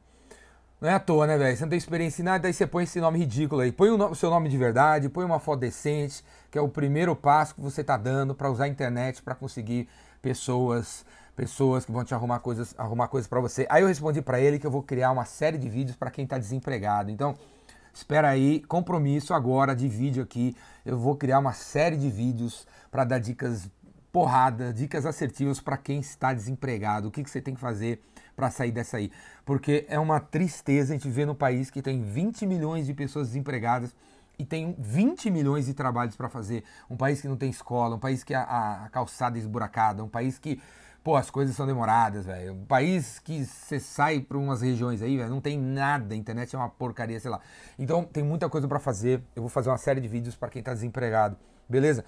Não 0.81 0.89
é 0.89 0.93
à 0.93 0.99
toa, 0.99 1.25
né, 1.25 1.37
velho? 1.37 1.55
Você 1.55 1.63
não 1.63 1.69
tem 1.69 1.77
experiência 1.77 2.21
em 2.21 2.25
nada, 2.25 2.47
aí 2.47 2.53
você 2.53 2.67
põe 2.67 2.83
esse 2.83 2.99
nome 2.99 3.19
ridículo 3.19 3.61
aí. 3.61 3.71
Põe 3.71 3.89
o, 3.89 3.97
no, 3.97 4.13
seu 4.13 4.29
nome 4.29 4.49
de 4.49 4.57
verdade, 4.57 5.07
põe 5.07 5.23
uma 5.23 5.39
foto 5.39 5.61
decente, 5.61 6.23
que 6.51 6.57
é 6.57 6.61
o 6.61 6.67
primeiro 6.67 7.15
passo 7.15 7.55
que 7.55 7.61
você 7.61 7.83
tá 7.83 7.95
dando 7.95 8.35
para 8.35 8.51
usar 8.51 8.65
a 8.65 8.67
internet 8.67 9.23
para 9.23 9.33
conseguir 9.33 9.87
pessoas 10.21 11.05
pessoas 11.35 11.85
que 11.85 11.91
vão 11.91 12.05
te 12.05 12.13
arrumar 12.13 12.39
coisas 12.39 12.73
arrumar 12.77 13.07
coisas 13.07 13.27
para 13.27 13.39
você. 13.39 13.65
Aí 13.69 13.81
eu 13.81 13.87
respondi 13.87 14.21
para 14.21 14.39
ele 14.39 14.59
que 14.59 14.67
eu 14.67 14.71
vou 14.71 14.83
criar 14.83 15.11
uma 15.11 15.25
série 15.25 15.57
de 15.57 15.69
vídeos 15.69 15.95
para 15.97 16.11
quem 16.11 16.25
tá 16.27 16.37
desempregado. 16.37 17.11
Então, 17.11 17.35
Espera 17.95 18.27
aí, 18.27 18.59
compromisso 18.67 19.33
agora 19.33 19.73
de 19.73 19.87
vídeo 19.87 20.21
aqui. 20.21 20.53
Eu 20.85 20.99
vou 20.99 21.15
criar 21.15 21.39
uma 21.39 21.53
série 21.53 21.95
de 21.95 22.09
vídeos 22.09 22.67
para 22.91 23.05
dar 23.05 23.19
dicas 23.19 23.71
porrada, 24.11 24.73
dicas 24.73 25.05
assertivas 25.05 25.61
para 25.61 25.77
quem 25.77 26.01
está 26.01 26.33
desempregado. 26.33 27.07
O 27.07 27.11
que, 27.11 27.23
que 27.23 27.29
você 27.29 27.41
tem 27.41 27.55
que 27.55 27.59
fazer 27.61 28.01
para 28.35 28.51
sair 28.51 28.73
dessa 28.73 28.97
aí? 28.97 29.09
Porque 29.45 29.85
é 29.87 29.97
uma 29.97 30.19
tristeza 30.19 30.91
a 30.91 30.97
gente 30.97 31.09
ver 31.09 31.25
no 31.25 31.33
país 31.33 31.71
que 31.71 31.81
tem 31.81 32.01
20 32.01 32.45
milhões 32.45 32.85
de 32.85 32.93
pessoas 32.93 33.27
desempregadas 33.29 33.95
e 34.37 34.43
tem 34.43 34.75
20 34.77 35.31
milhões 35.31 35.65
de 35.65 35.73
trabalhos 35.73 36.17
para 36.17 36.27
fazer. 36.27 36.65
Um 36.89 36.97
país 36.97 37.21
que 37.21 37.29
não 37.29 37.37
tem 37.37 37.49
escola, 37.49 37.95
um 37.95 37.99
país 37.99 38.25
que 38.25 38.33
a, 38.33 38.83
a 38.83 38.89
calçada 38.89 39.37
é 39.37 39.39
esburacada, 39.39 40.03
um 40.03 40.09
país 40.09 40.37
que 40.37 40.61
Pô, 41.05 41.15
as 41.15 41.29
coisas 41.29 41.55
são 41.55 41.67
demoradas, 41.67 42.25
velho. 42.25 42.53
Um 42.53 42.65
país 42.65 43.19
que 43.19 43.45
você 43.45 43.79
sai 43.79 44.19
para 44.19 44.39
umas 44.39 44.63
regiões 44.63 45.03
aí, 45.03 45.15
velho, 45.15 45.29
não 45.29 45.39
tem 45.39 45.55
nada. 45.55 46.15
A 46.15 46.17
internet 46.17 46.55
é 46.55 46.57
uma 46.57 46.67
porcaria, 46.67 47.19
sei 47.19 47.29
lá. 47.29 47.39
Então 47.77 48.03
tem 48.03 48.23
muita 48.23 48.49
coisa 48.49 48.67
para 48.67 48.79
fazer. 48.79 49.21
Eu 49.35 49.43
vou 49.43 49.49
fazer 49.49 49.69
uma 49.69 49.77
série 49.77 50.01
de 50.01 50.07
vídeos 50.07 50.35
para 50.35 50.49
quem 50.49 50.63
tá 50.63 50.73
desempregado, 50.73 51.37
beleza? 51.69 52.03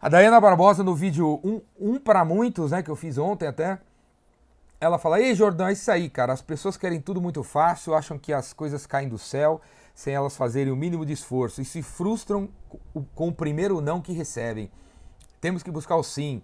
A 0.00 0.08
Dayana 0.08 0.40
Barbosa 0.40 0.82
no 0.82 0.94
vídeo 0.94 1.38
um, 1.44 1.60
um 1.78 1.98
para 1.98 2.24
muitos, 2.24 2.70
né, 2.70 2.82
que 2.82 2.90
eu 2.90 2.96
fiz 2.96 3.18
ontem 3.18 3.46
até, 3.46 3.78
ela 4.80 4.98
fala: 4.98 5.20
"Ei, 5.20 5.34
Jordão, 5.34 5.66
é 5.66 5.74
isso 5.74 5.90
aí, 5.90 6.08
cara. 6.08 6.32
As 6.32 6.40
pessoas 6.40 6.78
querem 6.78 7.02
tudo 7.02 7.20
muito 7.20 7.42
fácil, 7.42 7.94
acham 7.94 8.18
que 8.18 8.32
as 8.32 8.54
coisas 8.54 8.86
caem 8.86 9.06
do 9.06 9.18
céu 9.18 9.60
sem 9.94 10.14
elas 10.14 10.34
fazerem 10.34 10.72
o 10.72 10.76
mínimo 10.76 11.04
de 11.04 11.12
esforço 11.12 11.60
e 11.60 11.64
se 11.64 11.82
frustram 11.82 12.48
com 13.14 13.28
o 13.28 13.32
primeiro 13.34 13.82
não 13.82 14.00
que 14.00 14.14
recebem. 14.14 14.70
Temos 15.42 15.62
que 15.62 15.70
buscar 15.70 15.96
o 15.96 16.02
sim." 16.02 16.42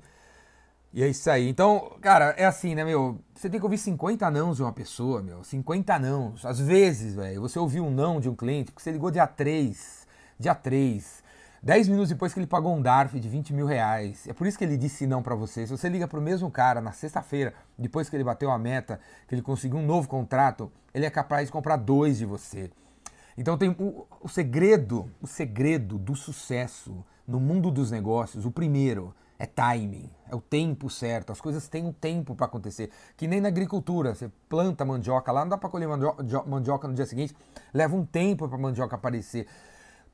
E 0.93 1.05
é 1.05 1.09
isso 1.09 1.31
aí. 1.31 1.49
Então, 1.49 1.97
cara, 2.01 2.35
é 2.37 2.45
assim, 2.45 2.75
né, 2.75 2.85
meu? 2.85 3.21
Você 3.35 3.49
tem 3.49 3.61
que 3.61 3.65
ouvir 3.65 3.79
50 3.79 4.29
nãos 4.31 4.57
de 4.57 4.63
uma 4.63 4.73
pessoa, 4.73 5.23
meu. 5.23 5.45
50 5.45 5.99
nãos. 6.01 6.45
Às 6.45 6.59
vezes, 6.59 7.15
velho, 7.15 7.41
você 7.41 7.59
ouviu 7.59 7.85
um 7.85 7.91
não 7.91 8.21
de 8.21 8.29
um 8.29 8.35
cliente 8.35 8.73
porque 8.73 8.83
você 8.83 8.91
ligou 8.91 9.11
dia 9.11 9.27
3. 9.27 10.07
Dia 10.39 10.55
3. 10.55 11.23
10 11.63 11.89
minutos 11.89 12.09
depois 12.09 12.33
que 12.33 12.41
ele 12.41 12.47
pagou 12.47 12.75
um 12.75 12.83
DARF 12.83 13.21
de 13.21 13.29
20 13.29 13.53
mil 13.53 13.67
reais. 13.67 14.27
É 14.27 14.33
por 14.33 14.47
isso 14.47 14.59
que 14.59 14.65
ele 14.65 14.77
disse 14.77 15.07
não 15.07 15.23
para 15.23 15.35
você. 15.35 15.67
Se 15.67 15.71
você 15.71 15.89
liga 15.89 16.09
pro 16.09 16.21
mesmo 16.21 16.51
cara 16.51 16.81
na 16.81 16.91
sexta-feira, 16.91 17.55
depois 17.79 18.09
que 18.09 18.17
ele 18.17 18.25
bateu 18.25 18.51
a 18.51 18.59
meta, 18.59 18.99
que 19.29 19.35
ele 19.35 19.43
conseguiu 19.43 19.79
um 19.79 19.87
novo 19.87 20.09
contrato, 20.09 20.73
ele 20.93 21.07
é 21.07 21.11
capaz 21.11 21.47
de 21.47 21.53
comprar 21.53 21.77
dois 21.77 22.19
de 22.19 22.25
você. 22.25 22.71
Então 23.37 23.57
tem 23.57 23.69
o, 23.79 24.07
o 24.21 24.29
segredo, 24.29 25.11
o 25.21 25.27
segredo 25.27 25.99
do 25.99 26.17
sucesso 26.17 27.05
no 27.29 27.39
mundo 27.39 27.71
dos 27.71 27.91
negócios, 27.91 28.45
o 28.45 28.51
primeiro 28.51 29.15
é 29.41 29.47
timing, 29.47 30.11
é 30.31 30.35
o 30.35 30.41
tempo 30.41 30.91
certo. 30.91 31.33
As 31.33 31.41
coisas 31.41 31.67
têm 31.67 31.87
um 31.87 31.93
tempo 31.95 32.35
para 32.35 32.45
acontecer. 32.45 32.91
Que 33.17 33.27
nem 33.27 33.41
na 33.41 33.49
agricultura, 33.49 34.15
você 34.15 34.31
planta 34.51 34.85
mandioca 34.85 35.33
lá, 35.33 35.41
não 35.41 35.49
dá 35.49 35.57
para 35.57 35.71
colher 35.71 35.89
mandioca 35.89 36.87
no 36.87 36.93
dia 36.93 37.07
seguinte, 37.07 37.35
leva 37.73 37.97
um 37.97 38.05
tempo 38.05 38.47
para 38.47 38.59
mandioca 38.59 38.97
aparecer. 38.97 39.47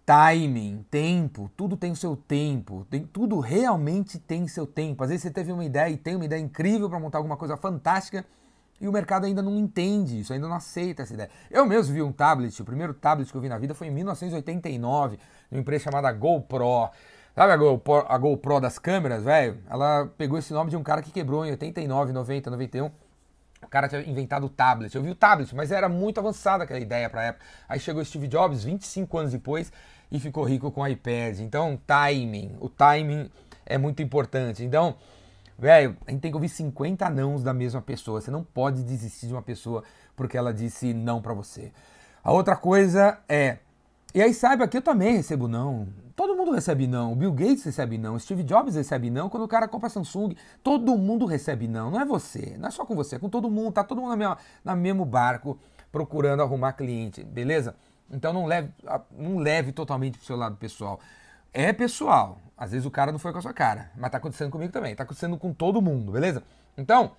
Timing, 0.07 0.87
tempo, 0.89 1.51
tudo 1.57 1.77
tem 1.77 1.91
o 1.91 1.97
seu 1.97 2.15
tempo, 2.15 2.87
tem, 2.89 3.05
tudo 3.05 3.41
realmente 3.41 4.21
tem 4.21 4.47
seu 4.47 4.65
tempo. 4.65 5.03
Às 5.03 5.11
vezes 5.11 5.25
você 5.25 5.31
teve 5.33 5.51
uma 5.51 5.65
ideia 5.65 5.91
e 5.91 5.97
tem 5.97 6.15
uma 6.15 6.25
ideia 6.25 6.41
incrível 6.41 6.89
para 6.89 7.01
montar 7.01 7.19
alguma 7.19 7.37
coisa 7.37 7.57
fantástica 7.57 8.25
e 8.81 8.87
o 8.87 8.93
mercado 8.93 9.27
ainda 9.27 9.43
não 9.43 9.57
entende 9.57 10.21
isso, 10.21 10.33
ainda 10.33 10.47
não 10.47 10.55
aceita 10.55 11.03
essa 11.03 11.13
ideia. 11.13 11.31
Eu 11.51 11.67
mesmo 11.67 11.93
vi 11.93 12.01
um 12.01 12.13
tablet, 12.13 12.63
o 12.63 12.65
primeiro 12.65 12.95
tablet 12.95 13.29
que 13.29 13.37
eu 13.37 13.41
vi 13.41 13.49
na 13.49 13.59
vida 13.59 13.75
foi 13.75 13.89
em 13.89 13.91
1989, 13.91 15.19
numa 15.51 15.61
empresa 15.61 15.83
chamada 15.83 16.13
GoPro. 16.13 16.91
Sabe 17.37 17.53
a 17.53 17.57
GoPro, 17.59 18.07
a 18.09 18.17
GoPro 18.17 18.61
das 18.61 18.79
câmeras, 18.79 19.23
velho? 19.23 19.59
Ela 19.69 20.07
pegou 20.17 20.39
esse 20.39 20.55
nome 20.55 20.71
de 20.71 20.77
um 20.79 20.83
cara 20.83 21.03
que 21.03 21.11
quebrou 21.11 21.45
em 21.45 21.51
89, 21.51 22.11
90, 22.11 22.51
91. 22.51 22.87
O 22.87 23.69
cara 23.69 23.87
tinha 23.91 24.01
inventado 24.01 24.47
o 24.47 24.49
tablet. 24.49 24.95
Eu 24.95 25.03
vi 25.03 25.11
o 25.11 25.15
tablet, 25.15 25.55
mas 25.55 25.71
era 25.71 25.87
muito 25.87 26.19
avançada 26.19 26.65
aquela 26.65 26.81
ideia 26.81 27.11
pra 27.11 27.25
época. 27.25 27.45
Aí 27.69 27.79
chegou 27.79 28.03
Steve 28.03 28.27
Jobs, 28.27 28.65
25 28.65 29.19
anos 29.19 29.33
depois, 29.33 29.71
e 30.11 30.19
ficou 30.19 30.45
rico 30.45 30.71
com 30.71 30.89
iPad. 30.89 31.41
Então, 31.41 31.79
timing. 31.87 32.57
O 32.59 32.71
timing 32.71 33.31
é 33.67 33.77
muito 33.77 34.03
importante. 34.03 34.65
Então, 34.65 34.95
velho, 35.59 35.95
a 36.07 36.13
gente 36.13 36.23
tem 36.23 36.31
que 36.31 36.37
ouvir 36.37 36.49
50 36.49 37.11
nãos 37.11 37.43
da 37.43 37.53
mesma 37.53 37.83
pessoa. 37.83 38.19
Você 38.19 38.31
não 38.31 38.43
pode 38.43 38.83
desistir 38.83 39.27
de 39.27 39.35
uma 39.35 39.43
pessoa 39.43 39.85
porque 40.17 40.39
ela 40.39 40.55
disse 40.55 40.95
não 40.95 41.21
para 41.21 41.35
você. 41.35 41.71
A 42.25 42.33
outra 42.33 42.57
coisa 42.57 43.19
é. 43.29 43.59
E 44.15 44.23
aí 44.23 44.33
saiba 44.33 44.67
que 44.67 44.77
eu 44.77 44.83
também 44.83 45.17
recebo 45.17 45.47
não. 45.49 45.89
Todo 46.15 46.35
mundo 46.35 46.51
recebe 46.53 46.87
não. 46.87 47.13
O 47.13 47.17
Bill 47.17 47.33
Gates 47.33 47.65
recebe 47.65 47.99
não. 47.99 48.15
O 48.15 48.21
Steve 48.21 48.43
Jobs 48.43 48.75
recebe 48.75 49.11
não. 49.11 49.29
Quando 49.29 49.43
o 49.43 49.49
cara 49.49 49.69
compra 49.69 49.91
Samsung, 49.91 50.35
todo 50.63 50.97
mundo 50.97 51.27
recebe 51.27 51.69
não. 51.69 51.91
Não 51.91 52.01
é 52.01 52.05
você. 52.05 52.57
Não 52.59 52.69
é 52.69 52.71
só 52.71 52.87
com 52.87 52.95
você, 52.95 53.17
é 53.17 53.19
com 53.19 53.29
todo 53.29 53.51
mundo. 53.51 53.73
Tá 53.73 53.85
todo 53.85 54.01
mundo 54.01 54.11
na 54.11 54.17
mesma, 54.17 54.39
na 54.65 54.75
mesmo 54.75 55.05
barco 55.05 55.59
procurando 55.93 56.43
arrumar 56.43 56.73
cliente, 56.73 57.25
beleza? 57.25 57.75
Então 58.11 58.33
não 58.33 58.47
leve, 58.47 58.71
não 59.11 59.39
leve 59.39 59.73
totalmente 59.73 60.19
pro 60.19 60.27
seu 60.27 60.37
lado 60.37 60.57
pessoal. 60.57 61.01
É 61.53 61.73
pessoal. 61.73 62.39
Às 62.57 62.73
vezes 62.73 62.87
o 62.87 62.91
cara 62.91 63.13
não 63.13 63.19
foi 63.19 63.33
com 63.33 63.39
a 63.39 63.43
sua 63.43 63.53
cara, 63.53 63.91
mas 63.97 64.11
tá 64.11 64.19
acontecendo 64.19 64.51
comigo 64.51 64.73
também. 64.73 64.95
Tá 64.95 65.03
acontecendo 65.05 65.37
com 65.37 65.53
todo 65.53 65.81
mundo, 65.83 66.13
beleza? 66.13 66.43
Então, 66.77 67.13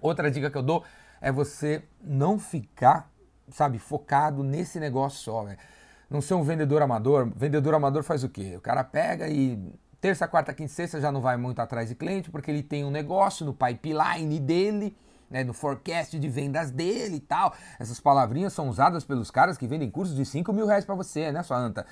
outra 0.00 0.30
dica 0.30 0.50
que 0.50 0.56
eu 0.56 0.62
dou 0.62 0.84
é 1.20 1.30
você 1.30 1.82
não 2.00 2.38
ficar, 2.38 3.10
sabe, 3.48 3.78
focado 3.78 4.42
nesse 4.42 4.78
negócio 4.80 5.18
só, 5.20 5.44
velho. 5.44 5.58
Não 6.08 6.20
ser 6.20 6.34
um 6.34 6.42
vendedor 6.42 6.82
amador. 6.82 7.30
Vendedor 7.34 7.74
amador 7.74 8.02
faz 8.02 8.24
o 8.24 8.28
quê? 8.28 8.54
O 8.56 8.60
cara 8.60 8.84
pega 8.84 9.28
e 9.28 9.58
terça, 10.00 10.28
quarta, 10.28 10.52
quinta 10.52 10.72
sexta 10.72 11.00
já 11.00 11.10
não 11.10 11.20
vai 11.20 11.36
muito 11.36 11.60
atrás 11.60 11.88
de 11.88 11.94
cliente 11.94 12.30
porque 12.30 12.50
ele 12.50 12.62
tem 12.62 12.84
um 12.84 12.90
negócio 12.90 13.44
no 13.44 13.54
pipeline 13.54 14.38
dele 14.38 14.96
né, 15.30 15.42
no 15.42 15.52
forecast 15.52 16.18
de 16.18 16.28
vendas 16.28 16.70
dele 16.70 17.16
e 17.16 17.20
tal. 17.20 17.54
Essas 17.78 17.98
palavrinhas 18.00 18.52
são 18.52 18.68
usadas 18.68 19.04
pelos 19.04 19.30
caras 19.30 19.58
que 19.58 19.66
vendem 19.66 19.90
cursos 19.90 20.14
de 20.14 20.24
5 20.24 20.52
mil 20.52 20.66
reais 20.66 20.84
para 20.84 20.94
você, 20.94 21.32
né, 21.32 21.42
sua 21.42 21.58
anta? 21.58 21.86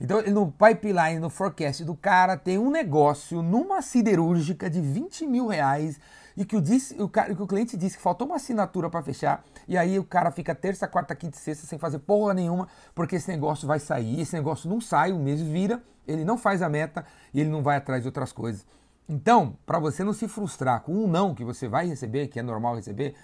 Então, 0.00 0.22
no 0.22 0.50
pipeline, 0.52 1.18
no 1.18 1.30
forecast 1.30 1.84
do 1.84 1.94
cara, 1.94 2.36
tem 2.36 2.58
um 2.58 2.70
negócio 2.70 3.42
numa 3.42 3.80
siderúrgica 3.80 4.68
de 4.68 4.80
20 4.80 5.26
mil 5.26 5.46
reais 5.46 6.00
e 6.36 6.44
que 6.44 6.56
o, 6.56 6.60
disse, 6.60 7.00
o, 7.00 7.08
cara, 7.08 7.34
que 7.34 7.42
o 7.42 7.46
cliente 7.46 7.76
disse 7.76 7.96
que 7.96 8.02
faltou 8.02 8.26
uma 8.26 8.36
assinatura 8.36 8.90
para 8.90 9.02
fechar, 9.02 9.44
e 9.68 9.78
aí 9.78 9.98
o 9.98 10.04
cara 10.04 10.30
fica 10.30 10.54
terça, 10.54 10.88
quarta, 10.88 11.14
quinta 11.14 11.36
e 11.36 11.40
sexta 11.40 11.66
sem 11.66 11.78
fazer 11.78 12.00
porra 12.00 12.34
nenhuma, 12.34 12.68
porque 12.94 13.16
esse 13.16 13.30
negócio 13.30 13.68
vai 13.68 13.78
sair, 13.78 14.20
esse 14.20 14.34
negócio 14.34 14.68
não 14.68 14.80
sai, 14.80 15.12
o 15.12 15.18
mês 15.18 15.40
vira, 15.40 15.80
ele 16.06 16.24
não 16.24 16.36
faz 16.36 16.60
a 16.60 16.68
meta 16.68 17.04
e 17.32 17.40
ele 17.40 17.50
não 17.50 17.62
vai 17.62 17.76
atrás 17.76 18.02
de 18.02 18.08
outras 18.08 18.32
coisas. 18.32 18.66
Então, 19.08 19.56
para 19.64 19.78
você 19.78 20.02
não 20.02 20.12
se 20.12 20.26
frustrar 20.26 20.80
com 20.80 20.92
um 20.92 21.06
não 21.06 21.34
que 21.34 21.44
você 21.44 21.68
vai 21.68 21.86
receber, 21.86 22.28
que 22.28 22.40
é 22.40 22.42
normal 22.42 22.76
receber, 22.76 23.14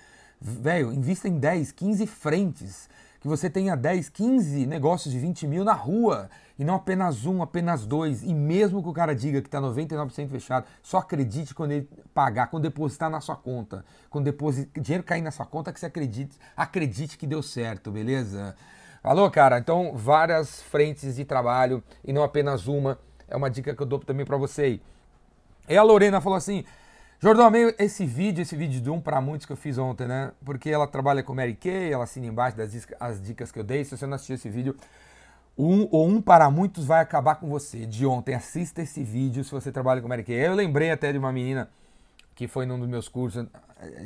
velho, 0.40 0.92
invista 0.92 1.28
em 1.28 1.38
10, 1.38 1.72
15 1.72 2.06
frentes. 2.06 2.88
Que 3.20 3.28
você 3.28 3.50
tenha 3.50 3.76
10, 3.76 4.08
15 4.08 4.66
negócios 4.66 5.12
de 5.12 5.20
20 5.20 5.46
mil 5.46 5.62
na 5.62 5.74
rua 5.74 6.30
e 6.58 6.64
não 6.64 6.74
apenas 6.74 7.26
um, 7.26 7.42
apenas 7.42 7.86
dois. 7.86 8.22
E 8.22 8.34
mesmo 8.34 8.82
que 8.82 8.88
o 8.88 8.92
cara 8.92 9.14
diga 9.14 9.40
que 9.40 9.48
está 9.48 9.60
99% 9.60 10.28
fechado, 10.28 10.66
só 10.82 10.98
acredite 10.98 11.54
quando 11.54 11.72
ele 11.72 11.88
pagar, 12.14 12.48
quando 12.48 12.62
depositar 12.62 13.10
na 13.10 13.20
sua 13.20 13.36
conta. 13.36 13.84
Quando 14.08 14.24
deposit... 14.24 14.70
dinheiro 14.80 15.04
cair 15.04 15.22
na 15.22 15.30
sua 15.30 15.46
conta, 15.46 15.72
que 15.72 15.78
você 15.78 15.86
acredite, 15.86 16.38
acredite 16.56 17.18
que 17.18 17.26
deu 17.26 17.42
certo, 17.42 17.90
beleza? 17.90 18.56
Alô, 19.02 19.30
cara? 19.30 19.58
Então, 19.58 19.92
várias 19.94 20.62
frentes 20.62 21.16
de 21.16 21.24
trabalho 21.24 21.82
e 22.04 22.12
não 22.12 22.22
apenas 22.22 22.66
uma. 22.66 22.98
É 23.28 23.36
uma 23.36 23.48
dica 23.48 23.74
que 23.74 23.82
eu 23.82 23.86
dou 23.86 23.98
também 23.98 24.26
para 24.26 24.36
você 24.36 24.62
aí. 24.62 24.82
E 25.68 25.76
a 25.76 25.82
Lorena 25.82 26.20
falou 26.20 26.36
assim: 26.36 26.64
Jordão, 27.22 27.44
amei 27.44 27.74
esse 27.78 28.06
vídeo, 28.06 28.40
esse 28.40 28.56
vídeo 28.56 28.80
de 28.80 28.88
um 28.88 28.98
para 28.98 29.20
muitos 29.20 29.44
que 29.44 29.52
eu 29.52 29.56
fiz 29.56 29.76
ontem, 29.76 30.08
né? 30.08 30.32
Porque 30.42 30.70
ela 30.70 30.86
trabalha 30.86 31.22
com 31.22 31.34
Mary 31.34 31.54
Kay, 31.54 31.92
ela 31.92 32.04
assina 32.04 32.24
embaixo 32.24 32.56
das 32.56 32.72
as 32.98 33.20
dicas 33.20 33.52
que 33.52 33.58
eu 33.58 33.62
dei. 33.62 33.84
Se 33.84 33.94
você 33.94 34.06
não 34.06 34.14
assistiu 34.14 34.36
esse 34.36 34.48
vídeo, 34.48 34.74
um 35.56 35.86
ou 35.90 36.08
um 36.08 36.22
para 36.22 36.50
muitos 36.50 36.86
vai 36.86 37.02
acabar 37.02 37.34
com 37.34 37.46
você. 37.46 37.84
De 37.84 38.06
ontem, 38.06 38.34
assista 38.34 38.80
esse 38.80 39.04
vídeo 39.04 39.44
se 39.44 39.50
você 39.50 39.70
trabalha 39.70 40.00
com 40.00 40.08
Mary 40.08 40.24
Kay. 40.24 40.34
Eu 40.34 40.54
lembrei 40.54 40.90
até 40.90 41.12
de 41.12 41.18
uma 41.18 41.30
menina 41.30 41.68
que 42.34 42.48
foi 42.48 42.64
num 42.64 42.78
dos 42.78 42.88
meus 42.88 43.06
cursos 43.06 43.46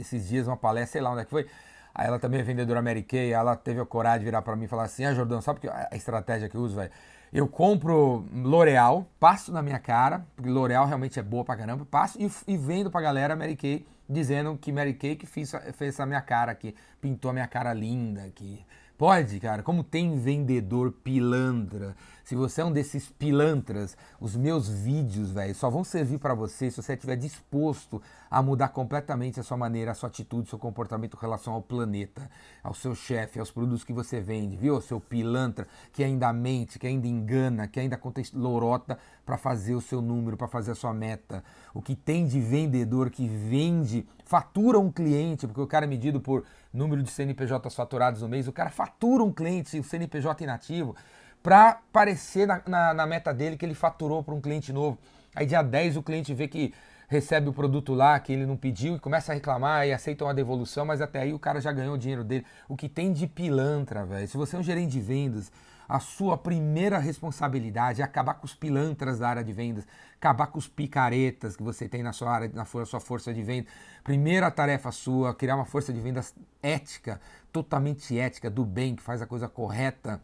esses 0.00 0.26
dias, 0.26 0.48
uma 0.48 0.56
palestra, 0.56 0.94
sei 0.94 1.00
lá 1.00 1.12
onde 1.12 1.20
é 1.20 1.24
que 1.24 1.30
foi. 1.30 1.46
Aí 1.94 2.08
ela 2.08 2.18
também 2.18 2.40
é 2.40 2.42
vendedora 2.42 2.82
Mary 2.82 3.04
Kay, 3.04 3.32
ela 3.32 3.54
teve 3.54 3.80
a 3.80 3.86
coragem 3.86 4.18
de 4.18 4.24
virar 4.24 4.42
para 4.42 4.56
mim 4.56 4.64
e 4.64 4.68
falar 4.68 4.86
assim: 4.86 5.04
Ah, 5.04 5.14
Jordão, 5.14 5.40
sabe 5.40 5.60
que 5.60 5.68
a 5.68 5.90
estratégia 5.92 6.48
que 6.48 6.56
eu 6.56 6.62
uso, 6.62 6.74
velho? 6.74 6.90
Eu 7.34 7.48
compro 7.48 8.24
L'Oreal, 8.32 9.10
passo 9.18 9.50
na 9.50 9.60
minha 9.60 9.80
cara, 9.80 10.24
porque 10.36 10.48
L'Oreal 10.48 10.86
realmente 10.86 11.18
é 11.18 11.22
boa 11.22 11.44
pra 11.44 11.56
caramba, 11.56 11.84
passo 11.84 12.16
e, 12.22 12.30
e 12.46 12.56
vendo 12.56 12.92
pra 12.92 13.00
galera 13.00 13.34
Mary 13.34 13.56
Kay, 13.56 13.84
dizendo 14.08 14.56
que 14.56 14.70
Mary 14.70 14.94
Kay 14.94 15.16
que 15.16 15.26
fez, 15.26 15.50
fez 15.72 15.94
essa 15.94 16.06
minha 16.06 16.20
cara 16.20 16.52
aqui, 16.52 16.76
pintou 17.00 17.32
a 17.32 17.34
minha 17.34 17.48
cara 17.48 17.74
linda 17.74 18.22
aqui. 18.22 18.64
Pode, 18.96 19.40
cara, 19.40 19.64
como 19.64 19.82
tem 19.82 20.16
vendedor 20.16 20.92
pilantra. 20.92 21.96
Se 22.24 22.34
você 22.34 22.62
é 22.62 22.64
um 22.64 22.72
desses 22.72 23.10
pilantras, 23.10 23.94
os 24.18 24.34
meus 24.34 24.66
vídeos, 24.66 25.30
velho, 25.30 25.54
só 25.54 25.68
vão 25.68 25.84
servir 25.84 26.18
para 26.18 26.32
você 26.32 26.70
se 26.70 26.82
você 26.82 26.94
estiver 26.94 27.16
disposto 27.16 28.00
a 28.30 28.42
mudar 28.42 28.68
completamente 28.68 29.38
a 29.38 29.42
sua 29.42 29.58
maneira, 29.58 29.90
a 29.90 29.94
sua 29.94 30.08
atitude, 30.08 30.48
seu 30.48 30.58
comportamento 30.58 31.18
em 31.18 31.20
relação 31.20 31.52
ao 31.52 31.60
planeta, 31.60 32.30
ao 32.62 32.72
seu 32.72 32.94
chefe, 32.94 33.38
aos 33.38 33.50
produtos 33.50 33.84
que 33.84 33.92
você 33.92 34.22
vende, 34.22 34.56
viu? 34.56 34.80
Seu 34.80 34.98
pilantra 34.98 35.68
que 35.92 36.02
ainda 36.02 36.32
mente, 36.32 36.78
que 36.78 36.86
ainda 36.86 37.06
engana, 37.06 37.68
que 37.68 37.78
ainda 37.78 37.98
conta 37.98 38.22
lorota 38.32 38.98
para 39.26 39.36
fazer 39.36 39.74
o 39.74 39.80
seu 39.82 40.00
número, 40.00 40.34
para 40.34 40.48
fazer 40.48 40.72
a 40.72 40.74
sua 40.74 40.94
meta. 40.94 41.44
O 41.74 41.82
que 41.82 41.94
tem 41.94 42.26
de 42.26 42.40
vendedor 42.40 43.10
que 43.10 43.28
vende, 43.28 44.06
fatura 44.24 44.80
um 44.80 44.90
cliente, 44.90 45.46
porque 45.46 45.60
o 45.60 45.66
cara 45.66 45.84
é 45.84 45.88
medido 45.88 46.22
por 46.22 46.42
número 46.72 47.02
de 47.02 47.10
CNPJs 47.10 47.74
faturados 47.74 48.22
no 48.22 48.28
mês, 48.28 48.48
o 48.48 48.52
cara 48.52 48.70
fatura 48.70 49.22
um 49.22 49.30
cliente, 49.30 49.78
o 49.78 49.84
CNPJ 49.84 50.42
inativo, 50.42 50.96
para 51.44 51.68
aparecer 51.68 52.46
na, 52.46 52.62
na, 52.66 52.94
na, 52.94 53.06
meta 53.06 53.32
dele 53.34 53.58
que 53.58 53.66
ele 53.66 53.74
faturou 53.74 54.24
para 54.24 54.32
um 54.32 54.40
cliente 54.40 54.72
novo. 54.72 54.98
Aí 55.36 55.44
dia 55.44 55.60
10 55.60 55.98
o 55.98 56.02
cliente 56.02 56.32
vê 56.32 56.48
que 56.48 56.72
recebe 57.06 57.50
o 57.50 57.52
produto 57.52 57.92
lá 57.92 58.18
que 58.18 58.32
ele 58.32 58.46
não 58.46 58.56
pediu 58.56 58.96
e 58.96 58.98
começa 58.98 59.30
a 59.30 59.34
reclamar 59.34 59.86
e 59.86 59.92
aceita 59.92 60.24
uma 60.24 60.32
devolução, 60.32 60.86
mas 60.86 61.02
até 61.02 61.20
aí 61.20 61.34
o 61.34 61.38
cara 61.38 61.60
já 61.60 61.70
ganhou 61.70 61.96
o 61.96 61.98
dinheiro 61.98 62.24
dele. 62.24 62.46
O 62.66 62.74
que 62.74 62.88
tem 62.88 63.12
de 63.12 63.26
pilantra, 63.26 64.06
velho. 64.06 64.26
Se 64.26 64.38
você 64.38 64.56
é 64.56 64.58
um 64.58 64.62
gerente 64.62 64.92
de 64.92 65.00
vendas, 65.02 65.52
a 65.86 66.00
sua 66.00 66.38
primeira 66.38 66.96
responsabilidade 66.96 68.00
é 68.00 68.04
acabar 68.06 68.32
com 68.32 68.46
os 68.46 68.54
pilantras 68.54 69.18
da 69.18 69.28
área 69.28 69.44
de 69.44 69.52
vendas, 69.52 69.86
acabar 70.16 70.46
com 70.46 70.58
os 70.58 70.66
picaretas 70.66 71.54
que 71.58 71.62
você 71.62 71.86
tem 71.86 72.02
na 72.02 72.14
sua 72.14 72.30
área, 72.30 72.50
na 72.54 72.64
sua 72.64 73.00
força 73.00 73.34
de 73.34 73.42
venda. 73.42 73.68
Primeira 74.02 74.50
tarefa 74.50 74.90
sua, 74.90 75.34
criar 75.34 75.56
uma 75.56 75.66
força 75.66 75.92
de 75.92 76.00
vendas 76.00 76.34
ética, 76.62 77.20
totalmente 77.52 78.18
ética, 78.18 78.48
do 78.48 78.64
bem, 78.64 78.96
que 78.96 79.02
faz 79.02 79.20
a 79.20 79.26
coisa 79.26 79.46
correta. 79.46 80.22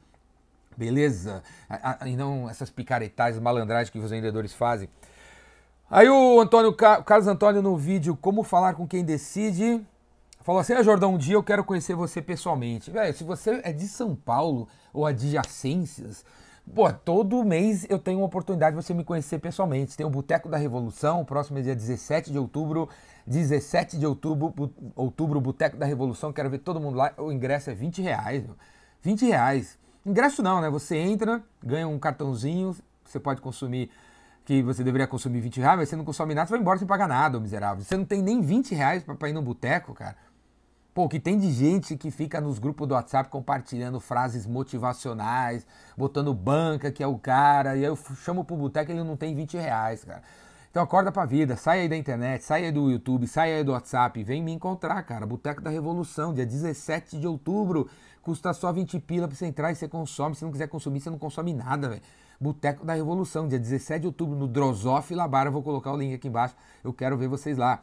Beleza? 0.77 1.43
E 2.07 2.17
não 2.17 2.49
essas 2.49 2.71
picaretagens, 2.71 3.43
malandragens 3.43 3.91
que 3.91 3.99
os 3.99 4.11
vendedores 4.11 4.53
fazem. 4.53 4.89
Aí 5.91 6.09
o 6.09 6.41
Antônio, 6.41 6.73
Carlos 6.73 7.27
Antônio 7.27 7.61
no 7.61 7.77
vídeo 7.77 8.17
Como 8.17 8.45
Falar 8.45 8.75
com 8.75 8.87
Quem 8.87 9.05
Decide, 9.05 9.85
falou 10.41 10.61
assim: 10.61 10.73
ah, 10.73 10.83
Jordão, 10.83 11.15
um 11.15 11.19
dia 11.19 11.35
eu 11.35 11.43
quero 11.43 11.65
conhecer 11.65 11.95
você 11.95 12.23
pessoalmente. 12.23 12.91
Velho, 12.91 13.13
se 13.13 13.25
você 13.25 13.61
é 13.65 13.73
de 13.73 13.89
São 13.89 14.15
Paulo 14.15 14.69
ou 14.93 15.05
adjacências, 15.05 16.25
pô, 16.73 16.93
todo 16.93 17.45
mês 17.45 17.85
eu 17.91 17.99
tenho 17.99 18.19
uma 18.19 18.27
oportunidade 18.27 18.77
de 18.77 18.83
você 18.83 18.95
me 18.95 19.03
conhecer 19.03 19.41
pessoalmente. 19.41 19.97
Tem 19.97 20.07
o 20.07 20.11
Boteco 20.11 20.49
da 20.49 20.57
Revolução, 20.57 21.23
o 21.23 21.25
próximo 21.25 21.59
é 21.59 21.63
dia 21.63 21.75
17 21.75 22.31
de 22.31 22.39
outubro. 22.39 22.89
17 23.27 23.99
de 23.99 24.07
outubro, 24.07 24.55
outubro, 24.97 25.41
Boteco 25.41 25.77
da 25.77 25.87
Revolução, 25.87 26.33
quero 26.33 26.51
ver 26.51 26.59
todo 26.59 26.81
mundo 26.81 26.97
lá. 26.97 27.13
O 27.19 27.31
ingresso 27.31 27.71
é 27.71 27.75
20 27.75 28.01
reais, 28.03 28.45
meu. 28.45 28.57
20 29.03 29.27
reais. 29.27 29.79
Ingresso 30.05 30.43
não, 30.43 30.61
né? 30.61 30.71
Você 30.71 30.97
entra, 30.97 31.43
ganha 31.65 31.87
um 31.87 31.99
cartãozinho, 31.99 32.75
você 33.05 33.21
pode 33.21 33.41
consumir 33.41 33.91
que 34.45 34.63
você 34.63 34.83
deveria 34.83 35.07
consumir 35.07 35.41
20 35.41 35.61
reais, 35.61 35.79
mas 35.79 35.89
você 35.89 35.97
não 35.97 36.05
consome 36.05 36.35
nada, 36.35 36.49
você 36.49 36.53
vai 36.53 36.61
embora 36.61 36.79
sem 36.79 36.87
pagar 36.87 37.07
nada, 37.07 37.39
miserável. 37.39 37.85
Você 37.85 37.97
não 37.97 38.05
tem 38.05 38.23
nem 38.23 38.41
20 38.41 38.75
reais 38.75 39.03
pra, 39.03 39.15
pra 39.15 39.29
ir 39.29 39.33
no 39.33 39.43
boteco, 39.43 39.95
cara. 39.95 40.17
Pô, 40.93 41.09
que 41.09 41.21
tem 41.21 41.39
de 41.39 41.53
gente 41.53 41.97
que 41.97 42.11
fica 42.11 42.41
nos 42.41 42.59
grupos 42.59 42.89
do 42.89 42.95
WhatsApp 42.95 43.31
compartilhando 43.31 44.01
frases 44.01 44.47
motivacionais, 44.47 45.65
botando 45.97 46.35
banca 46.35 46.91
que 46.91 47.03
é 47.03 47.07
o 47.07 47.17
cara, 47.17 47.77
e 47.77 47.85
eu 47.85 47.97
chamo 47.97 48.45
pro 48.45 48.57
boteco 48.57 48.91
e 48.91 48.95
ele 48.95 49.05
não 49.05 49.17
tem 49.17 49.35
20 49.35 49.57
reais, 49.57 50.05
cara. 50.05 50.23
Então 50.71 50.83
acorda 50.83 51.13
pra 51.13 51.25
vida, 51.25 51.57
sai 51.57 51.81
aí 51.81 51.89
da 51.89 51.97
internet, 51.97 52.43
sai 52.43 52.65
aí 52.65 52.73
do 52.73 52.91
YouTube, 52.91 53.27
sai 53.27 53.55
aí 53.55 53.65
do 53.65 53.73
WhatsApp, 53.73 54.23
vem 54.23 54.43
me 54.43 54.53
encontrar, 54.53 55.03
cara. 55.03 55.27
Boteco 55.27 55.61
da 55.61 55.71
Revolução, 55.71 56.33
dia 56.33 56.47
17 56.47 57.19
de 57.19 57.27
outubro. 57.27 57.89
Custa 58.31 58.53
só 58.53 58.73
20 58.73 59.01
pila 59.01 59.27
pra 59.27 59.37
você 59.37 59.47
entrar 59.47 59.73
e 59.73 59.75
você 59.75 59.89
consome. 59.89 60.37
Se 60.37 60.45
não 60.45 60.53
quiser 60.53 60.69
consumir, 60.69 61.01
você 61.01 61.11
não 61.11 61.19
consome 61.19 61.53
nada, 61.53 61.89
velho. 61.89 62.03
Boteco 62.41 62.87
da 62.87 62.95
Revolução, 62.95 63.49
dia 63.49 63.59
17 63.59 64.03
de 64.03 64.07
outubro, 64.07 64.39
no 64.39 64.47
Drosoff 64.47 65.13
Labara. 65.13 65.51
vou 65.51 65.65
colocar 65.65 65.93
o 65.93 65.97
link 65.97 66.15
aqui 66.15 66.29
embaixo. 66.29 66.55
Eu 66.85 66.93
quero 66.93 67.19
ver 67.19 67.27
vocês 67.27 67.59
lá. 67.59 67.83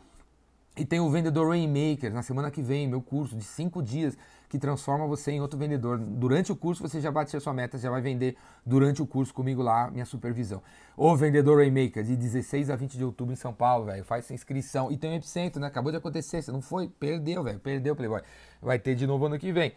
E 0.78 0.86
tem 0.86 1.02
o 1.02 1.10
Vendedor 1.10 1.50
Rainmaker 1.50 2.14
na 2.14 2.24
semana 2.24 2.50
que 2.50 2.62
vem, 2.62 2.88
meu 2.88 3.02
curso 3.02 3.36
de 3.36 3.44
cinco 3.44 3.84
dias 3.84 4.18
que 4.48 4.58
transforma 4.58 5.06
você 5.06 5.32
em 5.32 5.42
outro 5.42 5.60
vendedor. 5.60 5.98
Durante 5.98 6.50
o 6.50 6.56
curso 6.56 6.82
você 6.82 7.02
já 7.02 7.12
bate 7.12 7.36
a 7.36 7.42
sua 7.42 7.54
meta, 7.54 7.78
já 7.78 7.90
vai 7.90 8.00
vender 8.00 8.38
durante 8.66 9.02
o 9.02 9.06
curso 9.06 9.34
comigo 9.34 9.62
lá, 9.62 9.92
minha 9.92 10.06
supervisão. 10.06 10.64
O 10.96 11.14
Vendedor 11.14 11.58
Rainmaker, 11.58 12.04
de 12.04 12.16
16 12.16 12.70
a 12.70 12.76
20 12.78 12.98
de 12.98 13.04
outubro 13.04 13.34
em 13.34 13.36
São 13.36 13.54
Paulo, 13.54 13.86
velho. 13.88 14.06
Faz 14.06 14.32
inscrição. 14.32 14.90
E 14.90 14.96
tem 14.96 15.12
o 15.12 15.14
Epicentro, 15.16 15.60
né? 15.60 15.68
Acabou 15.68 15.92
de 15.92 15.98
acontecer. 15.98 16.42
Você 16.42 16.54
não 16.54 16.62
foi? 16.62 16.88
Perdeu, 16.88 17.44
velho. 17.44 17.60
Perdeu, 17.60 17.94
Playboy. 17.94 18.22
Vai 18.62 18.80
ter 18.80 18.96
de 18.96 19.06
novo 19.06 19.26
ano 19.26 19.38
que 19.38 19.52
vem. 19.52 19.74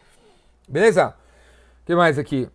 Beleza? 0.71 1.17
O 1.83 1.85
que 1.85 1.97
mais 1.97 2.17
aqui? 2.17 2.49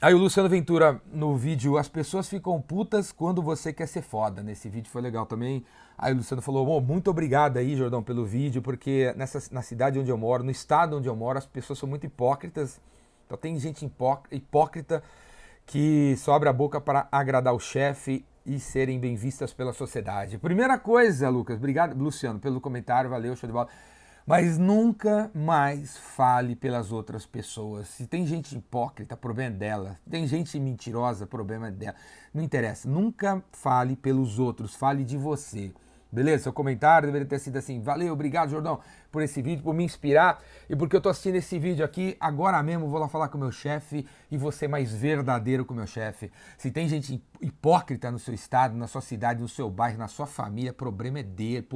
Aí 0.00 0.14
o 0.14 0.18
Luciano 0.18 0.48
Ventura 0.48 1.02
no 1.12 1.36
vídeo, 1.36 1.76
as 1.76 1.88
pessoas 1.88 2.28
ficam 2.28 2.62
putas 2.62 3.10
quando 3.10 3.42
você 3.42 3.72
quer 3.72 3.88
ser 3.88 4.02
foda. 4.02 4.40
Nesse 4.40 4.68
vídeo 4.68 4.88
foi 4.88 5.02
legal 5.02 5.26
também. 5.26 5.64
Aí 5.98 6.12
o 6.12 6.18
Luciano 6.18 6.40
falou: 6.40 6.68
oh, 6.68 6.80
muito 6.80 7.10
obrigado 7.10 7.56
aí, 7.56 7.74
Jordão, 7.74 8.04
pelo 8.04 8.24
vídeo, 8.24 8.62
porque 8.62 9.12
nessa, 9.16 9.42
na 9.52 9.62
cidade 9.62 9.98
onde 9.98 10.08
eu 10.08 10.16
moro, 10.16 10.44
no 10.44 10.52
estado 10.52 10.96
onde 10.96 11.08
eu 11.08 11.16
moro, 11.16 11.36
as 11.36 11.46
pessoas 11.46 11.80
são 11.80 11.88
muito 11.88 12.06
hipócritas. 12.06 12.80
Então 13.26 13.36
tem 13.36 13.58
gente 13.58 13.84
hipócrita 14.30 15.02
que 15.66 16.14
só 16.18 16.34
abre 16.34 16.48
a 16.48 16.52
boca 16.52 16.80
para 16.80 17.08
agradar 17.10 17.52
o 17.52 17.58
chefe 17.58 18.24
e 18.46 18.60
serem 18.60 19.00
bem 19.00 19.16
vistas 19.16 19.52
pela 19.52 19.72
sociedade. 19.72 20.38
Primeira 20.38 20.78
coisa, 20.78 21.28
Lucas, 21.28 21.56
obrigado, 21.56 22.00
Luciano, 22.00 22.38
pelo 22.38 22.60
comentário, 22.60 23.10
valeu, 23.10 23.34
show 23.34 23.48
de 23.48 23.52
bola. 23.52 23.68
Mas 24.28 24.58
nunca 24.58 25.30
mais 25.34 25.96
fale 25.96 26.54
pelas 26.54 26.92
outras 26.92 27.24
pessoas. 27.24 27.88
Se 27.88 28.06
tem 28.06 28.26
gente 28.26 28.54
hipócrita, 28.54 29.16
problema 29.16 29.54
é 29.54 29.58
dela. 29.58 29.98
Tem 30.10 30.26
gente 30.26 30.60
mentirosa, 30.60 31.26
problema 31.26 31.68
é 31.68 31.70
dela. 31.70 31.94
Não 32.34 32.42
interessa. 32.42 32.86
Nunca 32.86 33.42
fale 33.52 33.96
pelos 33.96 34.38
outros, 34.38 34.74
fale 34.74 35.02
de 35.02 35.16
você. 35.16 35.72
Beleza? 36.12 36.42
Seu 36.42 36.52
comentário 36.52 37.08
deveria 37.08 37.26
ter 37.26 37.38
sido 37.38 37.56
assim. 37.56 37.80
Valeu, 37.80 38.12
obrigado, 38.12 38.50
Jordão, 38.50 38.80
por 39.18 39.24
esse 39.24 39.42
vídeo, 39.42 39.64
por 39.64 39.74
me 39.74 39.82
inspirar 39.82 40.40
e 40.70 40.76
porque 40.76 40.94
eu 40.94 41.00
tô 41.00 41.08
assistindo 41.08 41.34
esse 41.34 41.58
vídeo 41.58 41.84
aqui. 41.84 42.16
Agora 42.20 42.62
mesmo 42.62 42.86
vou 42.86 43.00
lá 43.00 43.08
falar 43.08 43.28
com 43.28 43.36
o 43.36 43.40
meu 43.40 43.50
chefe 43.50 44.06
e 44.30 44.38
vou 44.38 44.52
ser 44.52 44.68
mais 44.68 44.94
verdadeiro 44.94 45.64
com 45.64 45.74
o 45.74 45.76
meu 45.76 45.88
chefe. 45.88 46.30
Se 46.56 46.70
tem 46.70 46.88
gente 46.88 47.20
hipócrita 47.40 48.12
no 48.12 48.18
seu 48.20 48.32
estado, 48.32 48.76
na 48.76 48.86
sua 48.86 49.00
cidade, 49.00 49.40
no 49.40 49.48
seu 49.48 49.68
bairro, 49.68 49.98
na 49.98 50.06
sua 50.06 50.24
família, 50.24 50.72
problema 50.72 51.18
é 51.18 51.24
dele. 51.24 51.66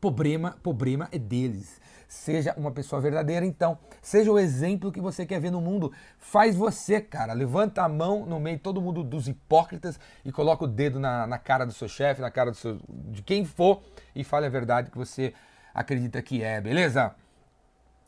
Problema, 0.00 0.58
problema 0.60 1.08
é 1.12 1.18
deles. 1.20 1.80
Seja 2.08 2.52
uma 2.56 2.72
pessoa 2.72 3.00
verdadeira, 3.00 3.46
então. 3.46 3.78
Seja 4.02 4.32
o 4.32 4.38
exemplo 4.38 4.90
que 4.90 5.00
você 5.00 5.24
quer 5.24 5.38
ver 5.40 5.52
no 5.52 5.60
mundo. 5.60 5.92
Faz 6.18 6.56
você, 6.56 7.00
cara. 7.00 7.32
Levanta 7.32 7.82
a 7.82 7.88
mão 7.88 8.26
no 8.26 8.40
meio 8.40 8.58
todo 8.58 8.82
mundo 8.82 9.04
dos 9.04 9.28
hipócritas 9.28 10.00
e 10.24 10.32
coloca 10.32 10.64
o 10.64 10.66
dedo 10.66 10.98
na, 10.98 11.28
na 11.28 11.38
cara 11.38 11.64
do 11.64 11.72
seu 11.72 11.86
chefe, 11.86 12.20
na 12.20 12.30
cara 12.30 12.50
do 12.50 12.56
seu, 12.56 12.80
de 12.88 13.22
quem 13.22 13.44
for 13.44 13.82
e 14.16 14.24
fale 14.24 14.46
a 14.46 14.48
verdade 14.48 14.90
que 14.90 14.98
você 14.98 15.32
acredita 15.74 16.20
que 16.22 16.42
é, 16.42 16.60
beleza? 16.60 17.14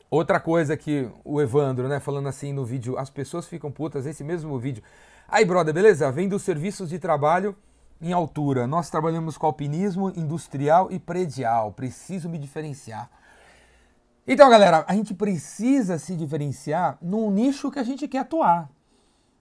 Outra 0.09 0.39
coisa 0.39 0.75
que 0.75 1.09
o 1.23 1.41
Evandro, 1.41 1.87
né, 1.87 1.99
falando 1.99 2.27
assim 2.27 2.51
no 2.51 2.65
vídeo, 2.65 2.97
as 2.97 3.09
pessoas 3.09 3.47
ficam 3.47 3.71
putas, 3.71 4.05
esse 4.05 4.23
mesmo 4.23 4.59
vídeo. 4.59 4.83
Aí, 5.27 5.45
brother, 5.45 5.73
beleza? 5.73 6.11
Vem 6.11 6.27
dos 6.27 6.41
serviços 6.41 6.89
de 6.89 6.99
trabalho 6.99 7.55
em 8.01 8.11
altura. 8.11 8.67
Nós 8.67 8.89
trabalhamos 8.89 9.37
com 9.37 9.45
alpinismo 9.45 10.11
industrial 10.15 10.91
e 10.91 10.99
predial. 10.99 11.71
Preciso 11.71 12.27
me 12.27 12.37
diferenciar. 12.37 13.09
Então, 14.27 14.49
galera, 14.49 14.83
a 14.87 14.93
gente 14.93 15.13
precisa 15.13 15.97
se 15.97 16.15
diferenciar 16.15 16.97
num 17.01 17.31
nicho 17.31 17.71
que 17.71 17.79
a 17.79 17.83
gente 17.83 18.07
quer 18.07 18.19
atuar. 18.19 18.69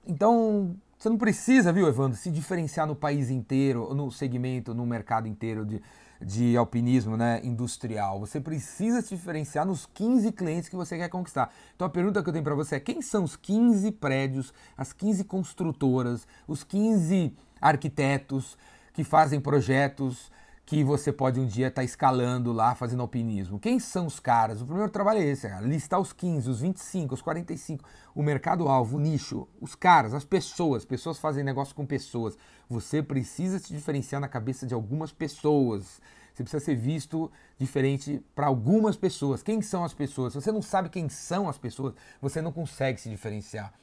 Então, 0.07 0.77
você 0.97 1.09
não 1.09 1.19
precisa, 1.19 1.73
viu, 1.73 1.89
Evandro, 1.89 2.17
se 2.17 2.31
diferenciar 2.31 2.87
no 2.87 2.95
país 2.95 3.31
inteiro, 3.31 3.93
no 3.95 4.11
segmento, 4.11 4.75
no 4.75 4.87
mercado 4.87 5.27
inteiro 5.27 5.65
de, 5.67 5.83
de 6.21 6.57
alpinismo 6.57 7.17
né, 7.17 7.41
industrial. 7.43 8.21
Você 8.21 8.41
precisa 8.41 9.01
se 9.01 9.17
diferenciar 9.17 9.65
nos 9.65 9.87
15 9.87 10.33
clientes 10.33 10.69
que 10.69 10.77
você 10.77 10.97
quer 10.97 11.09
conquistar. 11.09 11.53
Então 11.75 11.87
a 11.87 11.91
pergunta 11.91 12.23
que 12.23 12.29
eu 12.29 12.33
tenho 12.33 12.45
para 12.45 12.55
você 12.55 12.77
é: 12.77 12.81
quem 12.81 13.01
são 13.01 13.25
os 13.25 13.37
15 13.37 13.91
prédios, 13.93 14.53
as 14.77 14.93
15 14.93 15.25
construtoras, 15.25 16.27
os 16.47 16.63
15 16.63 17.33
arquitetos 17.61 18.57
que 18.93 19.05
fazem 19.05 19.41
projetos 19.41 20.31
que 20.65 20.85
você 20.85 21.13
pode 21.13 21.41
um 21.41 21.47
dia 21.47 21.67
estar 21.67 21.81
tá 21.81 21.85
escalando 21.85 22.53
lá, 22.53 22.75
fazendo 22.75 23.01
alpinismo. 23.01 23.59
Quem 23.59 23.81
são 23.81 24.07
os 24.07 24.21
caras? 24.21 24.61
O 24.61 24.67
primeiro 24.67 24.91
trabalho 24.91 25.19
é 25.19 25.25
esse, 25.25 25.49
cara. 25.49 25.67
listar 25.67 25.99
os 25.99 26.13
15, 26.13 26.49
os 26.49 26.61
25, 26.61 27.15
os 27.15 27.23
45, 27.23 27.85
o 28.15 28.23
mercado-alvo, 28.23 28.97
o 28.97 29.01
nicho, 29.01 29.49
os 29.61 29.75
caras, 29.75 30.15
as 30.15 30.25
pessoas. 30.25 30.85
Pessoas 30.85 31.19
fazem 31.19 31.43
negócio 31.43 31.75
com 31.75 31.85
pessoas. 31.85 32.39
Você 32.69 33.03
precisa 33.03 33.59
se 33.59 33.73
diferenciar 33.73 34.21
na 34.21 34.29
cabeça 34.29 34.67
de 34.67 34.73
algumas 34.73 35.13
pessoas. 35.13 36.01
Você 36.33 36.45
precisa 36.45 36.65
ser 36.65 36.77
visto 36.77 37.31
diferente 37.59 38.23
para 38.35 38.47
algumas 38.47 38.97
pessoas. 38.97 39.43
Quem 39.43 39.61
são 39.61 39.85
as 39.85 39.93
pessoas? 39.93 40.33
Se 40.33 40.41
você 40.41 40.53
não 40.53 40.63
sabe 40.63 40.89
quem 40.89 41.09
são 41.09 41.49
as 41.49 41.59
pessoas, 41.59 41.95
você 42.21 42.41
não 42.41 42.53
consegue 42.53 43.01
se 43.01 43.11
diferenciar. 43.11 43.75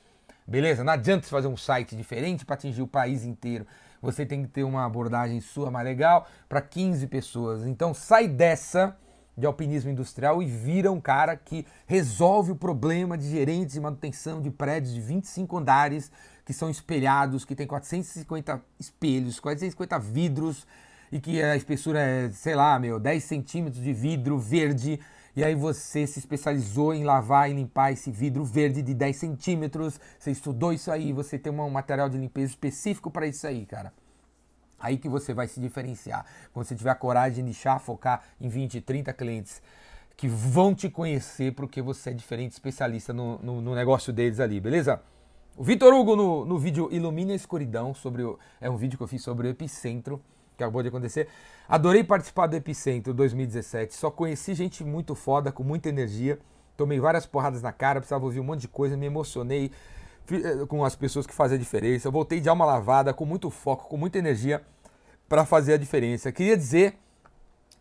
Beleza? 0.48 0.84
Não 0.84 0.94
adianta 0.94 1.26
você 1.26 1.32
fazer 1.32 1.48
um 1.48 1.58
site 1.58 1.96
diferente 1.96 2.46
para 2.46 2.56
atingir 2.56 2.82
o 2.82 2.88
país 2.88 3.26
inteiro 3.26 3.68
você 4.02 4.26
tem 4.26 4.44
que 4.44 4.50
ter 4.50 4.64
uma 4.64 4.86
abordagem 4.86 5.40
sua 5.42 5.72
mais 5.72 5.86
legal 5.86 6.28
para 6.48 6.62
15 6.62 7.08
pessoas. 7.08 7.66
Então 7.66 7.94
sai 7.94 8.28
dessa 8.28 8.96
de 9.38 9.46
alpinismo 9.46 9.92
industrial 9.92 10.42
e 10.42 10.48
vira 10.48 10.92
um 10.92 11.00
cara 11.00 11.36
que 11.38 11.66
resolve 11.86 12.52
o 12.52 12.56
problema 12.56 13.16
de 13.16 13.30
gerentes 13.30 13.74
de 13.74 13.80
manutenção 13.80 14.42
de 14.42 14.50
prédios 14.50 14.94
de 14.94 15.00
25 15.00 15.58
andares 15.58 16.12
que 16.44 16.54
são 16.54 16.70
espelhados, 16.70 17.46
que 17.46 17.54
tem 17.54 17.68
450 17.68 18.60
espelhos, 18.80 19.40
450 19.40 20.00
vidros 20.00 20.66
e 21.12 21.20
que 21.20 21.42
a 21.42 21.56
espessura 21.56 22.00
é, 22.00 22.32
sei 22.32 22.56
lá, 22.56 22.80
meu, 22.80 23.00
10 23.00 23.24
centímetros 23.24 23.84
de 23.84 23.94
vidro 23.94 24.40
verde 24.40 25.00
e 25.38 25.44
aí 25.44 25.54
você 25.54 26.08
se 26.08 26.18
especializou 26.18 26.96
em 26.96 27.04
lavar 27.04 27.48
e 27.48 27.54
limpar 27.54 27.92
esse 27.92 28.10
vidro 28.10 28.44
verde 28.44 28.82
de 28.82 28.92
10 28.92 29.16
centímetros, 29.16 30.00
você 30.18 30.32
estudou 30.32 30.74
isso 30.74 30.90
aí, 30.90 31.14
você 31.14 31.38
tem 31.38 31.54
um 31.54 31.70
material 31.70 32.10
de 32.10 32.18
limpeza 32.18 32.54
específico 32.54 33.12
para 33.12 33.28
isso 33.28 33.46
aí, 33.46 33.64
cara. 33.64 33.94
Aí 34.80 34.98
que 34.98 35.08
você 35.08 35.36
vai 35.36 35.48
se 35.48 35.60
diferenciar. 35.60 36.26
Quando 36.52 36.66
você 36.66 36.76
tiver 36.76 36.90
a 36.90 36.96
coragem 36.96 37.36
de 37.36 37.44
nichar, 37.44 37.80
focar 37.80 38.24
em 38.42 38.50
20, 38.50 38.82
30 38.82 39.14
clientes 39.14 39.62
que 40.16 40.28
vão 40.28 40.74
te 40.74 40.90
conhecer 40.90 41.54
porque 41.54 41.84
você 41.84 42.10
é 42.10 42.14
diferente, 42.14 42.54
especialista 42.54 43.14
no, 43.14 43.38
no, 43.38 43.62
no 43.62 43.76
negócio 43.76 44.12
deles 44.12 44.40
ali, 44.40 44.60
beleza? 44.60 45.00
O 45.56 45.64
Vitor 45.64 45.94
Hugo 45.94 46.16
no, 46.16 46.46
no 46.46 46.58
vídeo 46.58 46.90
Ilumina 46.92 47.34
a 47.34 47.36
Escuridão, 47.36 47.94
sobre 47.94 48.24
o, 48.24 48.40
é 48.60 48.72
um 48.72 48.76
vídeo 48.76 48.98
que 48.98 49.04
eu 49.04 49.08
fiz 49.08 49.22
sobre 49.22 49.46
o 49.46 49.52
epicentro 49.52 50.20
que 50.58 50.64
acabou 50.64 50.82
de 50.82 50.90
acontecer. 50.90 51.28
Adorei 51.70 52.04
participar 52.04 52.48
do 52.48 52.56
Epicentro 52.56 53.14
2017. 53.14 53.96
Só 53.96 54.10
conheci 54.10 54.56
gente 54.56 54.84
muito 54.84 55.14
foda, 55.14 55.52
com 55.52 55.64
muita 55.64 55.88
energia. 55.88 56.40
Tomei 56.76 57.00
várias 57.00 57.26
porradas 57.26 57.62
na 57.62 57.72
cara, 57.72 58.00
precisava 58.00 58.26
ouvir 58.26 58.40
um 58.40 58.44
monte 58.44 58.62
de 58.62 58.68
coisa, 58.68 58.98
me 58.98 59.06
emocionei 59.06 59.72
eh, 60.32 60.66
com 60.68 60.84
as 60.84 60.96
pessoas 60.96 61.26
que 61.28 61.34
fazem 61.34 61.56
a 61.56 61.60
diferença. 61.60 62.10
Voltei 62.10 62.40
de 62.40 62.50
alma 62.50 62.66
lavada, 62.66 63.14
com 63.14 63.26
muito 63.26 63.50
foco, 63.50 63.88
com 63.88 63.98
muita 63.98 64.18
energia 64.18 64.62
para 65.30 65.46
fazer 65.46 65.74
a 65.74 65.78
diferença. 65.78 66.32
Queria 66.32 66.58
dizer 66.58 66.98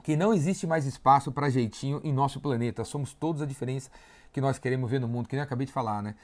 que 0.02 0.16
não 0.16 0.32
existe 0.32 0.66
mais 0.66 0.86
espaço 0.86 1.32
para 1.32 1.50
jeitinho 1.50 2.00
em 2.04 2.12
nosso 2.12 2.40
planeta. 2.40 2.84
Somos 2.84 3.12
todos 3.12 3.42
a 3.42 3.46
diferença 3.46 3.90
que 4.32 4.40
nós 4.40 4.58
queremos 4.58 4.90
ver 4.90 5.00
no 5.00 5.08
mundo, 5.08 5.28
que 5.28 5.34
nem 5.34 5.40
eu 5.40 5.44
acabei 5.44 5.66
de 5.66 5.72
falar, 5.72 6.02
né? 6.02 6.14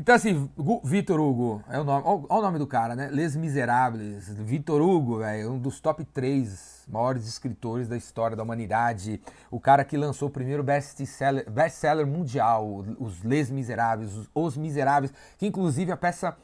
Então, 0.00 0.14
assim, 0.14 0.48
Vitor 0.84 1.18
Hugo, 1.18 1.60
é 1.68 1.80
o 1.80 1.82
nome, 1.82 2.04
olha 2.06 2.24
o 2.28 2.40
nome 2.40 2.56
do 2.60 2.68
cara, 2.68 2.94
né? 2.94 3.08
Les 3.10 3.34
Miserables. 3.34 4.28
Vitor 4.28 4.80
Hugo, 4.80 5.22
é 5.22 5.44
um 5.44 5.58
dos 5.58 5.80
top 5.80 6.04
3 6.04 6.84
maiores 6.88 7.26
escritores 7.26 7.88
da 7.88 7.96
história 7.96 8.36
da 8.36 8.44
humanidade. 8.44 9.20
O 9.50 9.58
cara 9.58 9.84
que 9.84 9.96
lançou 9.96 10.28
o 10.28 10.30
primeiro 10.30 10.62
best-seller 10.62 11.50
best 11.50 11.82
mundial, 12.06 12.84
os 13.00 13.24
Les 13.24 13.50
Miserables, 13.50 14.28
os, 14.32 14.56
Miseráveis, 14.56 15.12
que 15.36 15.48
inclusive 15.48 15.90
a 15.90 15.96
peça 15.96 16.36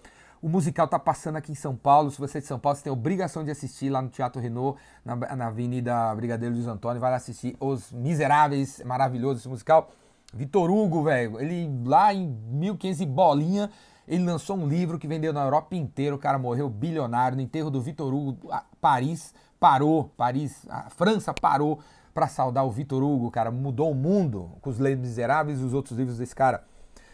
o 0.42 0.48
musical 0.48 0.88
tá 0.88 0.98
passando 0.98 1.36
aqui 1.36 1.52
em 1.52 1.54
São 1.54 1.76
Paulo. 1.76 2.10
Se 2.10 2.18
você 2.18 2.38
é 2.38 2.40
de 2.40 2.48
São 2.48 2.58
Paulo, 2.58 2.76
você 2.76 2.82
tem 2.82 2.92
obrigação 2.92 3.44
de 3.44 3.52
assistir 3.52 3.88
lá 3.88 4.02
no 4.02 4.08
Teatro 4.08 4.42
Renault, 4.42 4.80
na, 5.04 5.14
na 5.14 5.46
Avenida 5.46 6.12
Brigadeiro 6.16 6.56
Luiz 6.56 6.66
Antônio. 6.66 7.00
Vai 7.00 7.12
lá 7.12 7.18
assistir 7.18 7.56
Os 7.60 7.92
Miseráveis, 7.92 8.82
maravilhoso 8.84 9.38
esse 9.38 9.48
musical. 9.48 9.92
Vitor 10.34 10.70
Hugo, 10.70 11.04
velho, 11.04 11.40
ele 11.40 11.70
lá 11.84 12.12
em 12.12 12.26
1500 12.26 13.00
e 13.00 13.06
bolinha, 13.06 13.70
ele 14.06 14.24
lançou 14.24 14.56
um 14.56 14.66
livro 14.66 14.98
que 14.98 15.06
vendeu 15.06 15.32
na 15.32 15.44
Europa 15.44 15.76
inteira, 15.76 16.14
o 16.14 16.18
cara 16.18 16.38
morreu 16.38 16.68
bilionário 16.68 17.36
no 17.36 17.42
enterro 17.42 17.70
do 17.70 17.80
Vitor 17.80 18.12
Hugo, 18.12 18.50
Paris 18.80 19.32
parou, 19.58 20.12
Paris, 20.16 20.66
a 20.68 20.90
França 20.90 21.32
parou 21.32 21.80
para 22.12 22.28
saudar 22.28 22.64
o 22.64 22.70
Vitor 22.70 23.02
Hugo, 23.02 23.30
cara, 23.30 23.50
mudou 23.50 23.90
o 23.90 23.94
mundo 23.94 24.50
com 24.60 24.68
os 24.68 24.78
Leis 24.78 24.98
Miseráveis 24.98 25.60
e 25.60 25.64
os 25.64 25.72
outros 25.72 25.96
livros 25.98 26.18
desse 26.18 26.34
cara. 26.34 26.64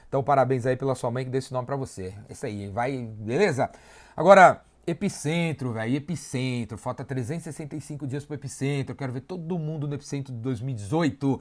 Então, 0.08 0.22
parabéns 0.22 0.66
aí 0.66 0.76
pela 0.76 0.94
sua 0.96 1.10
mãe 1.10 1.24
que 1.24 1.30
deu 1.30 1.38
esse 1.38 1.52
nome 1.52 1.66
para 1.66 1.76
você. 1.76 2.12
Isso 2.28 2.44
aí, 2.44 2.66
vai, 2.66 3.08
beleza? 3.18 3.70
Agora, 4.16 4.62
Epicentro, 4.84 5.72
velho, 5.72 5.94
Epicentro, 5.94 6.76
falta 6.76 7.04
365 7.04 8.06
dias 8.06 8.24
pro 8.24 8.34
Epicentro, 8.34 8.96
quero 8.96 9.12
ver 9.12 9.20
todo 9.20 9.56
mundo 9.58 9.86
no 9.86 9.94
Epicentro 9.94 10.34
de 10.34 10.40
2018 10.40 11.40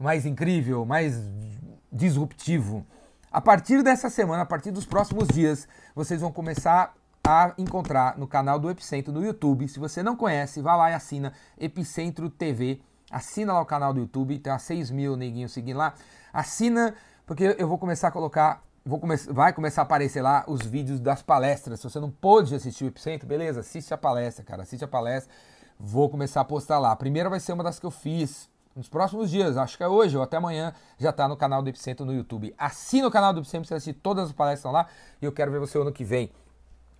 mais 0.00 0.26
incrível, 0.26 0.84
mais 0.84 1.14
disruptivo. 1.92 2.84
A 3.30 3.40
partir 3.40 3.82
dessa 3.82 4.10
semana, 4.10 4.42
a 4.42 4.46
partir 4.46 4.72
dos 4.72 4.86
próximos 4.86 5.28
dias, 5.28 5.68
vocês 5.94 6.20
vão 6.20 6.32
começar 6.32 6.94
a 7.22 7.52
encontrar 7.58 8.18
no 8.18 8.26
canal 8.26 8.58
do 8.58 8.70
Epicentro 8.70 9.12
no 9.12 9.24
YouTube. 9.24 9.68
Se 9.68 9.78
você 9.78 10.02
não 10.02 10.16
conhece, 10.16 10.62
vá 10.62 10.74
lá 10.74 10.90
e 10.90 10.94
assina 10.94 11.32
Epicentro 11.58 12.28
TV 12.28 12.80
assina 13.10 13.52
lá 13.52 13.60
o 13.60 13.66
canal 13.66 13.92
do 13.92 14.00
YouTube, 14.00 14.38
tem 14.38 14.52
umas 14.52 14.62
6 14.62 14.90
mil 14.90 15.16
neguinhos 15.16 15.52
seguindo 15.52 15.76
lá. 15.76 15.94
Assina, 16.32 16.94
porque 17.26 17.56
eu 17.58 17.66
vou 17.66 17.76
começar 17.76 18.08
a 18.08 18.10
colocar 18.12 18.62
come 18.88 19.16
vai 19.28 19.52
começar 19.52 19.82
a 19.82 19.84
aparecer 19.84 20.22
lá 20.22 20.44
os 20.46 20.62
vídeos 20.62 21.00
das 21.00 21.20
palestras. 21.20 21.80
Se 21.80 21.90
você 21.90 21.98
não 21.98 22.10
pôde 22.10 22.54
assistir 22.54 22.84
o 22.84 22.86
Epicentro, 22.86 23.26
beleza, 23.26 23.60
assiste 23.60 23.92
a 23.92 23.98
palestra, 23.98 24.44
cara, 24.44 24.62
assiste 24.62 24.84
a 24.84 24.88
palestra. 24.88 25.34
Vou 25.78 26.08
começar 26.08 26.40
a 26.40 26.44
postar 26.44 26.78
lá. 26.78 26.92
A 26.92 26.96
primeira 26.96 27.28
vai 27.28 27.40
ser 27.40 27.52
uma 27.52 27.64
das 27.64 27.78
que 27.78 27.86
eu 27.86 27.90
fiz 27.90 28.48
nos 28.74 28.88
próximos 28.88 29.30
dias, 29.30 29.56
acho 29.56 29.76
que 29.76 29.82
é 29.82 29.88
hoje 29.88 30.16
ou 30.16 30.22
até 30.22 30.36
amanhã, 30.36 30.72
já 30.98 31.10
está 31.10 31.26
no 31.26 31.36
canal 31.36 31.62
do 31.62 31.68
Epicentro 31.68 32.06
no 32.06 32.14
YouTube. 32.14 32.54
Assina 32.56 33.06
o 33.06 33.10
canal 33.10 33.32
do 33.32 33.40
Epicentro, 33.40 33.66
você 33.66 33.74
assistir 33.74 34.00
todas 34.00 34.28
as 34.28 34.32
palestras 34.32 34.72
lá 34.72 34.86
e 35.20 35.24
eu 35.24 35.32
quero 35.32 35.50
ver 35.50 35.58
você 35.58 35.78
ano 35.78 35.92
que 35.92 36.04
vem. 36.04 36.30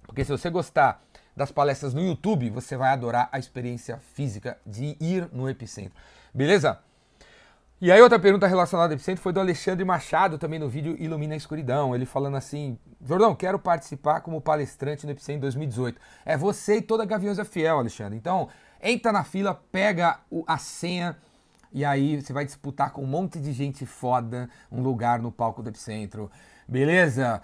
Porque 0.06 0.24
se 0.24 0.32
você 0.32 0.50
gostar 0.50 1.02
das 1.36 1.52
palestras 1.52 1.94
no 1.94 2.00
YouTube, 2.00 2.50
você 2.50 2.76
vai 2.76 2.90
adorar 2.90 3.28
a 3.30 3.38
experiência 3.38 3.98
física 4.14 4.58
de 4.66 4.96
ir 5.00 5.28
no 5.32 5.48
Epicentro. 5.48 5.94
Beleza? 6.34 6.78
E 7.80 7.90
aí 7.90 8.02
outra 8.02 8.18
pergunta 8.18 8.46
relacionada 8.46 8.92
ao 8.92 8.96
Epicentro 8.96 9.22
foi 9.22 9.32
do 9.32 9.40
Alexandre 9.40 9.84
Machado, 9.84 10.36
também 10.36 10.58
no 10.58 10.68
vídeo 10.68 10.96
Ilumina 10.98 11.32
a 11.32 11.36
Escuridão. 11.36 11.94
Ele 11.94 12.04
falando 12.04 12.36
assim, 12.36 12.78
Jordão, 13.02 13.34
quero 13.34 13.58
participar 13.58 14.20
como 14.20 14.38
palestrante 14.38 15.06
no 15.06 15.12
Epicentro 15.12 15.42
2018. 15.42 15.98
É 16.26 16.36
você 16.36 16.76
e 16.76 16.82
toda 16.82 17.04
a 17.04 17.06
Gaviões 17.06 17.38
é 17.38 17.44
Fiel, 17.44 17.78
Alexandre. 17.78 18.18
Então, 18.18 18.48
entra 18.82 19.12
na 19.12 19.24
fila, 19.24 19.54
pega 19.72 20.18
a 20.46 20.58
senha 20.58 21.16
e 21.72 21.84
aí 21.84 22.20
você 22.20 22.32
vai 22.32 22.44
disputar 22.44 22.90
com 22.92 23.02
um 23.02 23.06
monte 23.06 23.38
de 23.38 23.52
gente 23.52 23.86
foda 23.86 24.48
um 24.70 24.82
lugar 24.82 25.20
no 25.20 25.30
palco 25.30 25.62
do 25.62 25.68
Epicentro. 25.68 26.30
Beleza? 26.66 27.42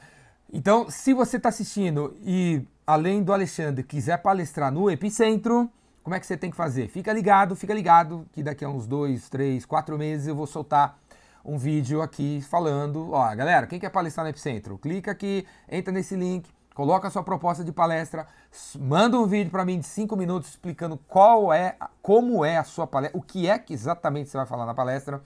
Então, 0.53 0.89
se 0.91 1.13
você 1.13 1.37
está 1.37 1.49
assistindo 1.49 2.17
e 2.23 2.67
além 2.87 3.23
do 3.23 3.33
Alexandre 3.33 3.83
quiser 3.83 4.19
palestrar 4.19 4.71
no 4.73 4.91
Epicentro, 4.91 5.71
como 6.03 6.15
é 6.15 6.21
que 6.21 6.27
você 6.27 6.37
tem 6.37 6.51
que 6.51 6.57
fazer? 6.57 6.89
Fica 6.89 7.13
ligado, 7.13 7.57
fica 7.57 7.75
ligado, 7.75 8.27
que 8.33 8.43
daqui 8.43 8.65
a 8.65 8.69
uns 8.69 8.87
dois, 8.87 9.29
três, 9.29 9.67
quatro 9.67 9.99
meses 9.99 10.29
eu 10.29 10.37
vou 10.37 10.47
soltar 10.47 10.97
um 11.45 11.59
vídeo 11.59 12.01
aqui 12.01 12.41
falando, 12.49 13.13
ó, 13.13 13.35
galera, 13.35 13.67
quem 13.67 13.79
quer 13.79 13.91
palestrar 13.91 14.25
no 14.25 14.31
Epicentro? 14.31 14.79
Clica 14.79 15.11
aqui, 15.11 15.45
entra 15.69 15.93
nesse 15.93 16.15
link, 16.15 16.49
coloca 16.75 17.09
a 17.09 17.11
sua 17.11 17.25
proposta 17.25 17.65
de 17.65 17.73
palestra, 17.73 18.27
manda 18.79 19.19
um 19.19 19.27
vídeo 19.27 19.51
para 19.51 19.65
mim 19.65 19.79
de 19.79 19.87
cinco 19.87 20.17
minutos 20.17 20.51
explicando 20.51 20.97
qual 21.09 21.53
é, 21.53 21.77
como 22.03 22.45
é 22.45 22.57
a 22.57 22.65
sua 22.65 22.87
palestra, 22.87 23.19
o 23.19 23.23
que 23.23 23.49
é 23.49 23.59
que 23.59 23.73
exatamente 23.73 24.31
você 24.31 24.37
vai 24.37 24.47
falar 24.47 24.67
na 24.67 24.75
palestra. 24.75 25.21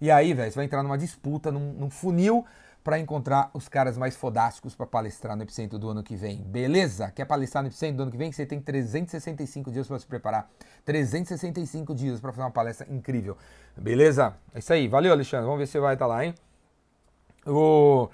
E 0.00 0.10
aí, 0.10 0.34
velho, 0.34 0.50
você 0.50 0.56
vai 0.56 0.64
entrar 0.64 0.82
numa 0.82 0.98
disputa, 0.98 1.50
num, 1.50 1.72
num 1.72 1.90
funil 1.90 2.44
para 2.84 2.98
encontrar 2.98 3.50
os 3.54 3.66
caras 3.66 3.96
mais 3.96 4.14
fodásticos 4.14 4.74
para 4.74 4.86
palestrar 4.86 5.34
no 5.34 5.42
Epicentro 5.42 5.78
do 5.78 5.88
ano 5.88 6.02
que 6.02 6.14
vem. 6.14 6.42
Beleza? 6.42 7.10
Quer 7.10 7.24
palestrar 7.24 7.62
no 7.62 7.68
Epicentro 7.70 7.96
do 7.96 8.02
ano 8.02 8.12
que 8.12 8.18
vem? 8.18 8.30
Você 8.30 8.44
tem 8.44 8.60
365 8.60 9.72
dias 9.72 9.88
para 9.88 9.98
se 9.98 10.06
preparar. 10.06 10.50
365 10.84 11.94
dias 11.94 12.20
para 12.20 12.30
fazer 12.30 12.42
uma 12.42 12.50
palestra 12.50 12.86
incrível. 12.90 13.38
Beleza? 13.74 14.36
É 14.54 14.58
isso 14.58 14.70
aí. 14.70 14.86
Valeu, 14.86 15.12
Alexandre. 15.12 15.46
Vamos 15.46 15.60
ver 15.60 15.66
se 15.66 15.72
você 15.72 15.80
vai 15.80 15.94
estar 15.94 16.04
tá 16.04 16.12
lá, 16.12 16.26
hein? 16.26 16.34
O 17.46 18.10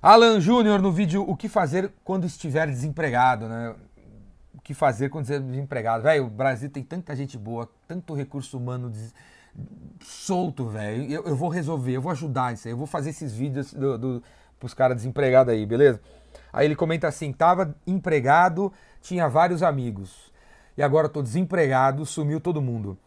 Alan 0.00 0.40
Júnior 0.40 0.80
no 0.80 0.90
vídeo 0.92 1.24
O 1.28 1.36
que 1.36 1.48
fazer 1.48 1.92
quando 2.04 2.26
estiver 2.26 2.68
desempregado, 2.68 3.48
né? 3.48 3.74
Que 4.66 4.74
fazer 4.74 5.10
quando 5.10 5.22
estiver 5.22 5.38
desempregado? 5.38 6.02
Velho, 6.02 6.26
o 6.26 6.28
Brasil 6.28 6.68
tem 6.68 6.82
tanta 6.82 7.14
gente 7.14 7.38
boa, 7.38 7.70
tanto 7.86 8.14
recurso 8.14 8.58
humano 8.58 8.90
des 8.90 9.14
solto, 10.00 10.66
velho. 10.66 11.04
Eu, 11.04 11.22
eu, 11.22 11.36
vou 11.36 11.48
resolver, 11.48 11.92
eu 11.92 12.02
vou 12.02 12.10
ajudar 12.10 12.52
isso 12.52 12.66
aí. 12.66 12.72
Eu 12.72 12.76
vou 12.76 12.84
fazer 12.88 13.10
esses 13.10 13.32
vídeos 13.32 13.72
do, 13.72 13.96
do, 13.96 14.22
pros 14.58 14.74
caras 14.74 14.96
desempregados 14.96 15.54
aí, 15.54 15.64
beleza? 15.64 16.00
Aí 16.52 16.66
ele 16.66 16.74
comenta 16.74 17.06
assim: 17.06 17.32
tava 17.32 17.76
empregado, 17.86 18.72
tinha 19.00 19.28
vários 19.28 19.62
amigos. 19.62 20.32
E 20.76 20.82
agora 20.82 21.08
tô 21.08 21.22
desempregado, 21.22 22.04
sumiu 22.04 22.40
todo 22.40 22.60
mundo. 22.60 22.98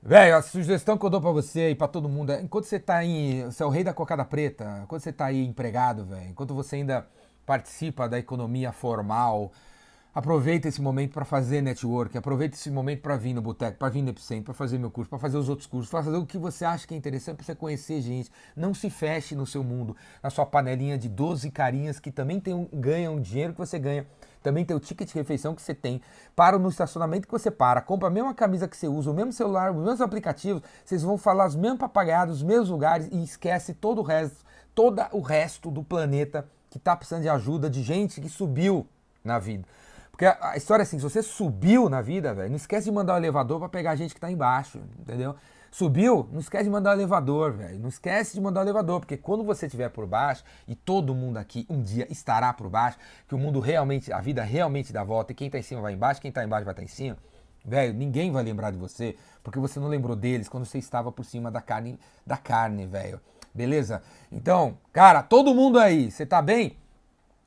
Velho, 0.00 0.36
a 0.36 0.40
sugestão 0.40 0.96
que 0.96 1.04
eu 1.04 1.10
dou 1.10 1.20
pra 1.20 1.32
você 1.32 1.70
e 1.70 1.74
pra 1.74 1.88
todo 1.88 2.08
mundo 2.08 2.30
é: 2.30 2.40
enquanto 2.40 2.66
você 2.66 2.78
tá 2.78 2.98
aí, 2.98 3.42
você 3.42 3.60
é 3.60 3.66
o 3.66 3.70
rei 3.70 3.82
da 3.82 3.92
cocada 3.92 4.24
preta, 4.24 4.82
enquanto 4.84 5.02
você 5.02 5.12
tá 5.12 5.24
aí 5.24 5.44
empregado, 5.44 6.04
velho, 6.04 6.30
enquanto 6.30 6.54
você 6.54 6.76
ainda 6.76 7.08
participa 7.44 8.08
da 8.08 8.20
economia 8.20 8.70
formal, 8.70 9.50
Aproveita 10.16 10.66
esse 10.66 10.80
momento 10.80 11.12
para 11.12 11.26
fazer 11.26 11.60
network, 11.60 12.16
aproveita 12.16 12.56
esse 12.56 12.70
momento 12.70 13.02
para 13.02 13.18
vir 13.18 13.34
no 13.34 13.42
boteco, 13.42 13.76
para 13.76 13.90
vir 13.90 14.00
no 14.00 14.08
Epicentro, 14.08 14.44
para 14.44 14.54
fazer 14.54 14.78
meu 14.78 14.90
curso, 14.90 15.10
para 15.10 15.18
fazer 15.18 15.36
os 15.36 15.46
outros 15.46 15.66
cursos, 15.66 15.90
para 15.90 16.02
fazer 16.02 16.16
o 16.16 16.24
que 16.24 16.38
você 16.38 16.64
acha 16.64 16.86
que 16.86 16.94
é 16.94 16.96
interessante, 16.96 17.36
para 17.36 17.44
você 17.44 17.54
conhecer 17.54 18.00
gente. 18.00 18.30
Não 18.56 18.72
se 18.72 18.88
feche 18.88 19.34
no 19.34 19.46
seu 19.46 19.62
mundo, 19.62 19.94
na 20.22 20.30
sua 20.30 20.46
panelinha 20.46 20.96
de 20.96 21.06
12 21.06 21.50
carinhas 21.50 22.00
que 22.00 22.10
também 22.10 22.40
tem 22.40 22.54
um, 22.54 22.66
ganham 22.72 23.16
o 23.16 23.20
dinheiro 23.20 23.52
que 23.52 23.58
você 23.58 23.78
ganha, 23.78 24.06
também 24.42 24.64
tem 24.64 24.74
o 24.74 24.80
ticket 24.80 25.06
de 25.06 25.12
refeição 25.12 25.54
que 25.54 25.60
você 25.60 25.74
tem, 25.74 26.00
para 26.34 26.58
no 26.58 26.70
estacionamento 26.70 27.26
que 27.26 27.32
você 27.32 27.50
para, 27.50 27.82
compra 27.82 28.08
a 28.08 28.10
mesma 28.10 28.32
camisa 28.32 28.66
que 28.66 28.74
você 28.74 28.88
usa, 28.88 29.10
o 29.10 29.14
mesmo 29.14 29.34
celular, 29.34 29.70
os 29.70 29.76
mesmos 29.76 30.00
aplicativos, 30.00 30.62
vocês 30.82 31.02
vão 31.02 31.18
falar 31.18 31.46
os 31.46 31.54
mesmos 31.54 31.80
papagaiados, 31.80 32.36
os 32.36 32.42
mesmos 32.42 32.70
lugares 32.70 33.06
e 33.12 33.22
esquece 33.22 33.74
todo 33.74 33.98
o 33.98 34.02
resto, 34.02 34.38
todo 34.74 34.98
o 35.12 35.20
resto 35.20 35.70
do 35.70 35.84
planeta 35.84 36.48
que 36.70 36.78
está 36.78 36.96
precisando 36.96 37.20
de 37.20 37.28
ajuda, 37.28 37.68
de 37.68 37.82
gente 37.82 38.18
que 38.18 38.30
subiu 38.30 38.86
na 39.22 39.38
vida. 39.38 39.66
Porque 40.16 40.24
a, 40.24 40.56
história 40.56 40.82
é 40.82 40.84
assim, 40.84 40.96
se 40.96 41.02
você 41.02 41.22
subiu 41.22 41.90
na 41.90 42.00
vida, 42.00 42.32
velho, 42.32 42.48
não 42.48 42.56
esquece 42.56 42.86
de 42.86 42.90
mandar 42.90 43.12
o 43.12 43.16
elevador 43.18 43.58
para 43.58 43.68
pegar 43.68 43.90
a 43.90 43.96
gente 43.96 44.14
que 44.14 44.20
tá 44.20 44.30
embaixo, 44.30 44.80
entendeu? 44.98 45.36
Subiu, 45.70 46.26
não 46.32 46.40
esquece 46.40 46.64
de 46.64 46.70
mandar 46.70 46.92
o 46.92 46.98
elevador, 46.98 47.52
velho. 47.52 47.78
Não 47.78 47.90
esquece 47.90 48.32
de 48.32 48.40
mandar 48.40 48.60
o 48.60 48.64
elevador, 48.64 49.00
porque 49.00 49.18
quando 49.18 49.44
você 49.44 49.66
estiver 49.66 49.90
por 49.90 50.06
baixo, 50.06 50.42
e 50.66 50.74
todo 50.74 51.14
mundo 51.14 51.36
aqui 51.36 51.66
um 51.68 51.82
dia 51.82 52.10
estará 52.10 52.50
por 52.54 52.70
baixo, 52.70 52.96
que 53.28 53.34
o 53.34 53.38
mundo 53.38 53.60
realmente, 53.60 54.10
a 54.10 54.18
vida 54.18 54.42
realmente 54.42 54.90
dá 54.90 55.04
volta, 55.04 55.32
e 55.32 55.34
quem 55.34 55.50
tá 55.50 55.58
em 55.58 55.62
cima 55.62 55.82
vai 55.82 55.92
embaixo, 55.92 56.18
quem 56.18 56.32
tá 56.32 56.42
embaixo 56.42 56.64
vai 56.64 56.72
estar 56.72 56.80
tá 56.80 56.84
em 56.84 56.88
cima, 56.88 57.18
velho, 57.62 57.92
ninguém 57.92 58.32
vai 58.32 58.42
lembrar 58.42 58.70
de 58.70 58.78
você, 58.78 59.16
porque 59.44 59.58
você 59.58 59.78
não 59.78 59.88
lembrou 59.88 60.16
deles 60.16 60.48
quando 60.48 60.64
você 60.64 60.78
estava 60.78 61.12
por 61.12 61.26
cima 61.26 61.50
da 61.50 61.60
carne, 61.60 62.00
da 62.26 62.38
carne, 62.38 62.86
velho. 62.86 63.20
Beleza? 63.52 64.02
Então, 64.32 64.78
cara, 64.94 65.22
todo 65.22 65.54
mundo 65.54 65.78
aí, 65.78 66.10
você 66.10 66.24
tá 66.24 66.40
bem? 66.40 66.78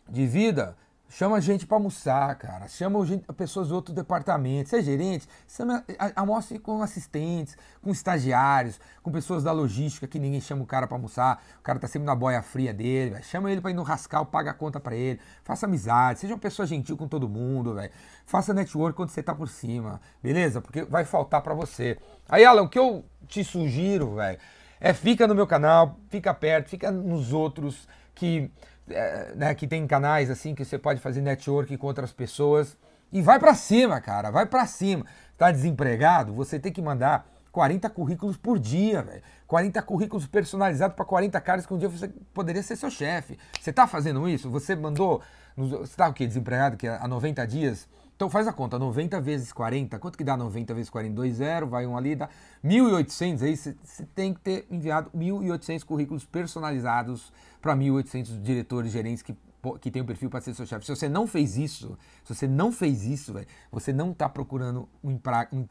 De 0.07 0.27
vida? 0.27 0.77
Chama 1.11 1.37
a 1.37 1.39
gente 1.39 1.65
para 1.65 1.75
almoçar, 1.75 2.35
cara. 2.35 2.67
Chama 2.67 3.03
gente, 3.03 3.25
pessoas 3.33 3.67
de 3.67 3.73
outro 3.73 3.91
departamento. 3.91 4.69
Você 4.69 4.77
é 4.77 4.81
gerente? 4.83 5.27
Chama, 5.47 5.83
almoce 6.15 6.59
com 6.59 6.83
assistentes, 6.83 7.57
com 7.81 7.89
estagiários, 7.89 8.79
com 9.01 9.11
pessoas 9.11 9.43
da 9.43 9.51
logística 9.51 10.07
que 10.07 10.19
ninguém 10.19 10.39
chama 10.39 10.61
o 10.61 10.67
cara 10.67 10.85
para 10.85 10.95
almoçar. 10.95 11.43
O 11.59 11.63
cara 11.63 11.79
tá 11.79 11.87
sempre 11.87 12.05
na 12.05 12.13
boia 12.13 12.43
fria 12.43 12.71
dele. 12.71 13.11
Véio. 13.11 13.23
Chama 13.23 13.51
ele 13.51 13.59
para 13.59 13.71
ir 13.71 13.73
no 13.73 13.81
rascal, 13.81 14.23
paga 14.27 14.51
a 14.51 14.53
conta 14.53 14.79
para 14.79 14.95
ele. 14.95 15.19
Faça 15.43 15.65
amizade, 15.65 16.19
seja 16.19 16.35
uma 16.35 16.39
pessoa 16.39 16.67
gentil 16.67 16.95
com 16.95 17.07
todo 17.07 17.27
mundo, 17.27 17.73
velho. 17.73 17.91
Faça 18.23 18.53
network 18.53 18.95
quando 18.95 19.09
você 19.09 19.23
tá 19.23 19.33
por 19.33 19.49
cima, 19.49 19.99
beleza? 20.21 20.61
Porque 20.61 20.83
vai 20.83 21.05
faltar 21.05 21.41
para 21.41 21.55
você. 21.55 21.97
Aí, 22.29 22.45
Alan, 22.45 22.61
o 22.61 22.69
que 22.69 22.77
eu 22.77 23.03
te 23.27 23.43
sugiro, 23.43 24.13
velho, 24.13 24.37
é 24.79 24.93
fica 24.93 25.27
no 25.27 25.33
meu 25.33 25.47
canal, 25.47 25.97
fica 26.07 26.31
perto, 26.35 26.69
fica 26.69 26.91
nos 26.91 27.33
outros 27.33 27.87
que 28.13 28.51
é, 28.89 29.33
né, 29.35 29.55
que 29.55 29.67
tem 29.67 29.85
canais 29.87 30.29
assim 30.29 30.53
que 30.55 30.63
você 30.63 30.77
pode 30.77 30.99
fazer 30.99 31.21
network 31.21 31.75
com 31.77 31.87
outras 31.87 32.11
pessoas 32.11 32.77
e 33.11 33.21
vai 33.21 33.39
para 33.39 33.53
cima, 33.55 33.99
cara, 33.99 34.29
vai 34.29 34.45
para 34.45 34.65
cima. 34.65 35.05
Tá 35.37 35.51
desempregado? 35.51 36.33
Você 36.33 36.59
tem 36.59 36.71
que 36.71 36.81
mandar 36.81 37.27
40 37.51 37.89
currículos 37.89 38.37
por 38.37 38.59
dia, 38.59 39.01
velho. 39.01 39.23
40 39.47 39.81
currículos 39.81 40.27
personalizados 40.27 40.95
para 40.95 41.05
40 41.05 41.41
caras 41.41 41.65
que 41.65 41.73
um 41.73 41.77
dia 41.77 41.89
você 41.89 42.07
poderia 42.33 42.61
ser 42.61 42.75
seu 42.75 42.91
chefe. 42.91 43.37
Você 43.59 43.73
tá 43.73 43.87
fazendo 43.87 44.27
isso? 44.29 44.49
Você 44.49 44.75
mandou, 44.75 45.21
você 45.57 45.95
tá 45.95 46.07
o 46.07 46.13
quê? 46.13 46.27
Desempregado 46.27 46.77
que 46.77 46.87
há 46.87 47.07
90 47.07 47.45
dias? 47.47 47.87
Então 48.19 48.29
faz 48.29 48.49
a 48.49 48.51
conta, 48.51 48.77
90 48.77 49.21
vezes 49.21 49.53
40, 49.53 49.97
quanto 49.97 50.17
que 50.17 50.25
dá 50.25 50.35
90 50.35 50.73
vezes 50.73 50.89
40? 50.89 51.15
2, 51.15 51.35
0, 51.35 51.67
vai 51.67 51.87
um 51.87 51.95
ali, 51.95 52.17
dá 52.17 52.27
1.800, 52.61 53.41
aí 53.43 53.55
você 53.55 53.73
tem 54.13 54.33
que 54.33 54.41
ter 54.41 54.67
enviado 54.69 55.09
1.800 55.15 55.85
currículos 55.85 56.25
personalizados 56.25 57.31
para 57.61 57.73
1.800 57.77 58.41
diretores, 58.41 58.91
gerentes 58.91 59.23
que, 59.23 59.33
que 59.79 59.89
tem 59.89 60.01
o 60.01 60.05
perfil 60.05 60.29
para 60.29 60.41
ser 60.41 60.53
seu 60.53 60.65
chefe. 60.65 60.85
Se 60.85 60.93
você 60.93 61.07
não 61.07 61.25
fez 61.25 61.55
isso, 61.55 61.97
se 62.25 62.35
você 62.35 62.45
não 62.45 62.73
fez 62.73 63.05
isso, 63.05 63.31
véio, 63.31 63.47
você 63.71 63.93
não 63.93 64.11
está 64.11 64.27
procurando 64.27 64.89
um, 65.01 65.17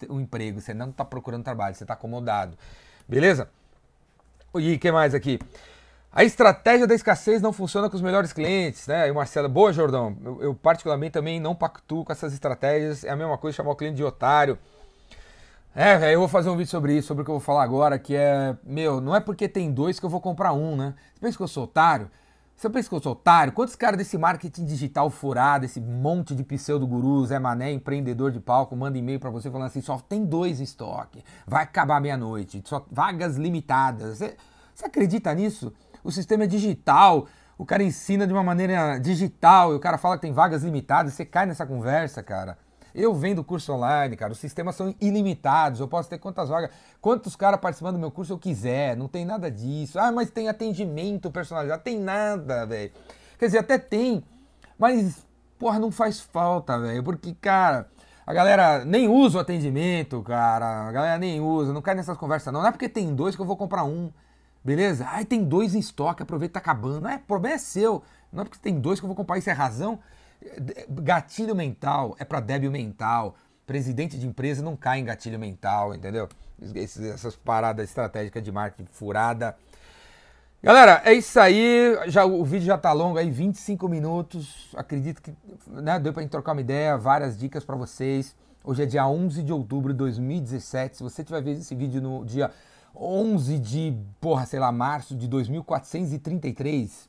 um, 0.09 0.19
emprego, 0.19 0.59
você 0.59 0.73
não 0.73 0.89
está 0.89 1.05
procurando 1.05 1.45
trabalho, 1.45 1.75
você 1.75 1.85
está 1.85 1.93
acomodado. 1.93 2.57
Beleza? 3.07 3.51
E 4.55 4.75
o 4.75 4.79
que 4.79 4.91
mais 4.91 5.15
aqui? 5.15 5.39
A 6.11 6.25
estratégia 6.25 6.87
da 6.87 6.94
escassez 6.94 7.42
não 7.42 7.53
funciona 7.53 7.88
com 7.90 7.94
os 7.94 8.01
melhores 8.03 8.33
clientes, 8.33 8.87
né? 8.87 9.09
E 9.09 9.12
Marcelo, 9.12 9.49
boa, 9.49 9.73
Jordão. 9.73 10.16
Eu, 10.25 10.42
eu, 10.42 10.55
particularmente 10.55 11.12
também 11.12 11.38
não 11.38 11.55
pactuo 11.55 12.05
com 12.05 12.11
essas 12.11 12.33
estratégias. 12.33 13.05
É 13.05 13.11
a 13.11 13.16
mesma 13.16 13.37
coisa 13.37 13.57
chamar 13.57 13.73
o 13.73 13.77
cliente 13.77 13.97
de 13.97 14.05
otário. 14.05 14.59
É, 15.75 15.99
velho, 15.99 16.14
eu 16.14 16.18
vou 16.18 16.29
fazer 16.29 16.49
um 16.49 16.57
vídeo 16.57 16.71
sobre 16.71 16.97
isso, 16.97 17.09
sobre 17.09 17.23
o 17.23 17.25
que 17.25 17.31
eu 17.31 17.35
vou 17.35 17.40
falar 17.40 17.62
agora, 17.62 17.99
que 17.99 18.16
é, 18.16 18.57
meu, 18.64 19.01
não 19.01 19.14
é 19.14 19.21
porque 19.21 19.47
tem 19.47 19.71
dois 19.71 20.01
que 20.01 20.07
eu 20.07 20.11
vou 20.11 20.21
comprar 20.21 20.53
um, 20.53 20.75
né? 20.75 20.94
Você 21.14 21.21
pensa 21.21 21.37
que 21.37 21.42
eu 21.42 21.49
sou 21.49 21.64
otário? 21.64 22.11
Você 22.57 22.68
pensa 22.68 22.88
que 22.88 22.94
eu 22.97 23.01
sou 23.01 23.12
otário? 23.12 23.53
Quantos 23.53 23.77
caras 23.77 23.99
desse 23.99 24.18
marketing 24.18 24.64
digital 24.64 25.11
furado, 25.11 25.66
esse 25.66 25.81
monte 25.81 26.35
de 26.35 26.42
pseudo-guru, 26.42 27.25
Zé 27.27 27.38
Mané, 27.38 27.71
empreendedor 27.71 28.33
de 28.33 28.40
palco, 28.40 28.75
manda 28.75 28.99
e-mail 28.99 29.21
para 29.21 29.31
você 29.31 29.49
falando 29.49 29.68
assim, 29.68 29.81
só 29.81 29.99
tem 29.99 30.25
dois 30.25 30.59
em 30.59 30.64
estoque, 30.64 31.23
vai 31.47 31.62
acabar 31.62 32.01
meia-noite, 32.01 32.61
só 32.64 32.85
vagas 32.90 33.37
limitadas. 33.37 34.18
Você, 34.18 34.37
você 34.75 34.87
acredita 34.87 35.33
nisso? 35.35 35.73
O 36.03 36.11
sistema 36.11 36.45
é 36.45 36.47
digital, 36.47 37.27
o 37.57 37.67
cara 37.67 37.83
ensina 37.83 38.27
de 38.27 38.33
uma 38.33 38.43
maneira 38.43 38.99
digital 38.99 39.73
e 39.73 39.77
o 39.77 39.81
cara 39.81 39.99
fala 39.99 40.17
que 40.17 40.23
tem 40.23 40.33
vagas 40.33 40.63
limitadas, 40.63 41.15
você 41.15 41.25
cai 41.25 41.47
nessa 41.47 41.67
conversa, 41.67 42.23
cara. 42.23 42.57
Eu 42.95 43.15
vendo 43.15 43.45
curso 43.45 43.73
online, 43.73 44.17
cara, 44.17 44.33
os 44.33 44.39
sistemas 44.39 44.75
são 44.75 44.95
ilimitados, 45.01 45.81
eu 45.81 45.87
posso 45.87 46.09
ter 46.09 46.19
quantas 46.19 46.49
vagas, 46.49 46.71
quantos 47.01 47.37
caras 47.37 47.61
participando 47.61 47.95
do 47.95 48.01
meu 48.01 48.11
curso 48.11 48.33
eu 48.33 48.39
quiser, 48.39 48.97
não 48.97 49.09
tem 49.09 49.25
nada 49.25 49.51
disso. 49.51 49.99
Ah, 49.99 50.11
mas 50.11 50.31
tem 50.31 50.49
atendimento 50.49 51.31
personalizado, 51.31 51.83
tem 51.83 51.99
nada, 51.99 52.65
velho. 52.65 52.91
Quer 53.39 53.47
dizer, 53.47 53.59
até 53.59 53.79
tem, 53.79 54.25
mas, 54.79 55.27
porra, 55.59 55.79
não 55.79 55.93
faz 55.93 56.21
falta, 56.21 56.79
velho, 56.79 57.03
porque, 57.03 57.35
cara, 57.35 57.89
a 58.27 58.33
galera 58.35 58.85
nem 58.85 59.09
usa 59.09 59.39
o 59.39 59.41
atendimento, 59.41 60.23
cara, 60.23 60.89
a 60.89 60.93
galera 60.93 61.19
nem 61.19 61.41
usa, 61.41 61.73
não 61.73 61.81
cai 61.81 61.95
nessas 61.95 62.17
conversas 62.17 62.53
não. 62.53 62.61
Não 62.61 62.69
é 62.69 62.73
porque 62.73 62.89
tem 62.89 63.15
dois 63.15 63.35
que 63.35 63.43
eu 63.43 63.47
vou 63.47 63.57
comprar 63.57 63.85
um, 63.85 64.13
beleza? 64.68 65.07
Ai, 65.09 65.24
tem 65.24 65.42
dois 65.42 65.74
em 65.74 65.78
estoque, 65.78 66.22
aproveita 66.22 66.61
que 66.61 66.64
tá 66.64 66.70
acabando. 66.70 67.00
Não 67.00 67.09
é, 67.09 67.16
o 67.16 67.20
problema 67.20 67.54
é 67.54 67.59
seu, 67.59 68.02
não 68.31 68.42
é 68.42 68.44
porque 68.44 68.59
tem 68.59 68.78
dois 68.78 69.00
que 69.00 69.04
eu 69.04 69.09
vou 69.09 69.16
comprar, 69.16 69.38
isso 69.38 69.48
é 69.48 69.52
razão. 69.52 69.98
Gatilho 70.90 71.57
mental 71.57 72.14
é 72.18 72.24
para 72.24 72.38
débil 72.38 72.70
mental. 72.70 73.35
Presidente 73.66 74.18
de 74.18 74.26
empresa 74.26 74.62
não 74.62 74.76
cai 74.76 74.98
em 75.00 75.04
gatilho 75.04 75.38
mental, 75.38 75.94
entendeu? 75.94 76.28
Essas 76.74 77.35
paradas 77.35 77.88
estratégicas 77.88 78.42
de 78.42 78.52
marketing 78.52 78.88
furada. 78.92 79.57
Galera, 80.62 81.00
é 81.04 81.14
isso 81.14 81.40
aí. 81.40 81.98
Já, 82.09 82.24
o 82.24 82.44
vídeo 82.44 82.66
já 82.66 82.76
tá 82.76 82.92
longo 82.92 83.18
aí, 83.18 83.31
25 83.31 83.88
minutos. 83.88 84.70
Acredito 84.76 85.22
que 85.22 85.33
né, 85.66 85.98
deu 85.98 86.12
pra 86.12 86.22
gente 86.22 86.31
trocar 86.31 86.52
uma 86.52 86.61
ideia, 86.61 86.96
várias 86.96 87.38
dicas 87.38 87.64
para 87.64 87.76
vocês. 87.76 88.35
Hoje 88.64 88.83
é 88.83 88.87
dia 88.87 89.07
11 89.07 89.42
de 89.42 89.52
outubro 89.52 89.92
de 89.92 89.98
2017. 89.98 90.98
Se 90.98 91.02
você 91.02 91.24
tiver 91.24 91.42
visto 91.42 91.61
esse 91.62 91.74
vídeo 91.74 92.02
no 92.02 92.24
dia 92.24 92.50
11 92.94 93.59
de, 93.59 93.96
porra, 94.20 94.46
sei 94.46 94.59
lá, 94.59 94.72
março 94.72 95.14
de 95.14 95.29
2433, 95.29 97.09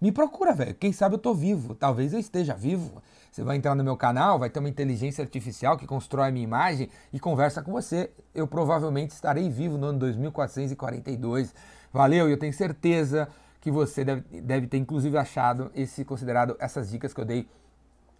me 0.00 0.10
procura, 0.10 0.54
velho. 0.54 0.74
Quem 0.74 0.92
sabe 0.92 1.16
eu 1.16 1.18
tô 1.18 1.34
vivo. 1.34 1.74
Talvez 1.74 2.12
eu 2.12 2.18
esteja 2.18 2.54
vivo. 2.54 3.02
Você 3.30 3.44
vai 3.44 3.56
entrar 3.56 3.74
no 3.74 3.84
meu 3.84 3.96
canal, 3.96 4.38
vai 4.38 4.50
ter 4.50 4.58
uma 4.58 4.68
inteligência 4.68 5.22
artificial 5.22 5.76
que 5.76 5.86
constrói 5.86 6.28
a 6.28 6.32
minha 6.32 6.42
imagem 6.42 6.88
e 7.12 7.20
conversa 7.20 7.62
com 7.62 7.70
você. 7.70 8.10
Eu 8.34 8.46
provavelmente 8.46 9.10
estarei 9.10 9.48
vivo 9.50 9.76
no 9.78 9.88
ano 9.88 9.98
2442. 10.00 11.54
Valeu, 11.92 12.28
e 12.28 12.32
eu 12.32 12.38
tenho 12.38 12.52
certeza 12.52 13.28
que 13.60 13.70
você 13.70 14.04
deve, 14.04 14.40
deve 14.40 14.66
ter 14.66 14.78
inclusive 14.78 15.16
achado 15.18 15.70
esse 15.74 16.04
considerado 16.04 16.56
essas 16.58 16.90
dicas 16.90 17.12
que 17.12 17.20
eu 17.20 17.24
dei 17.24 17.46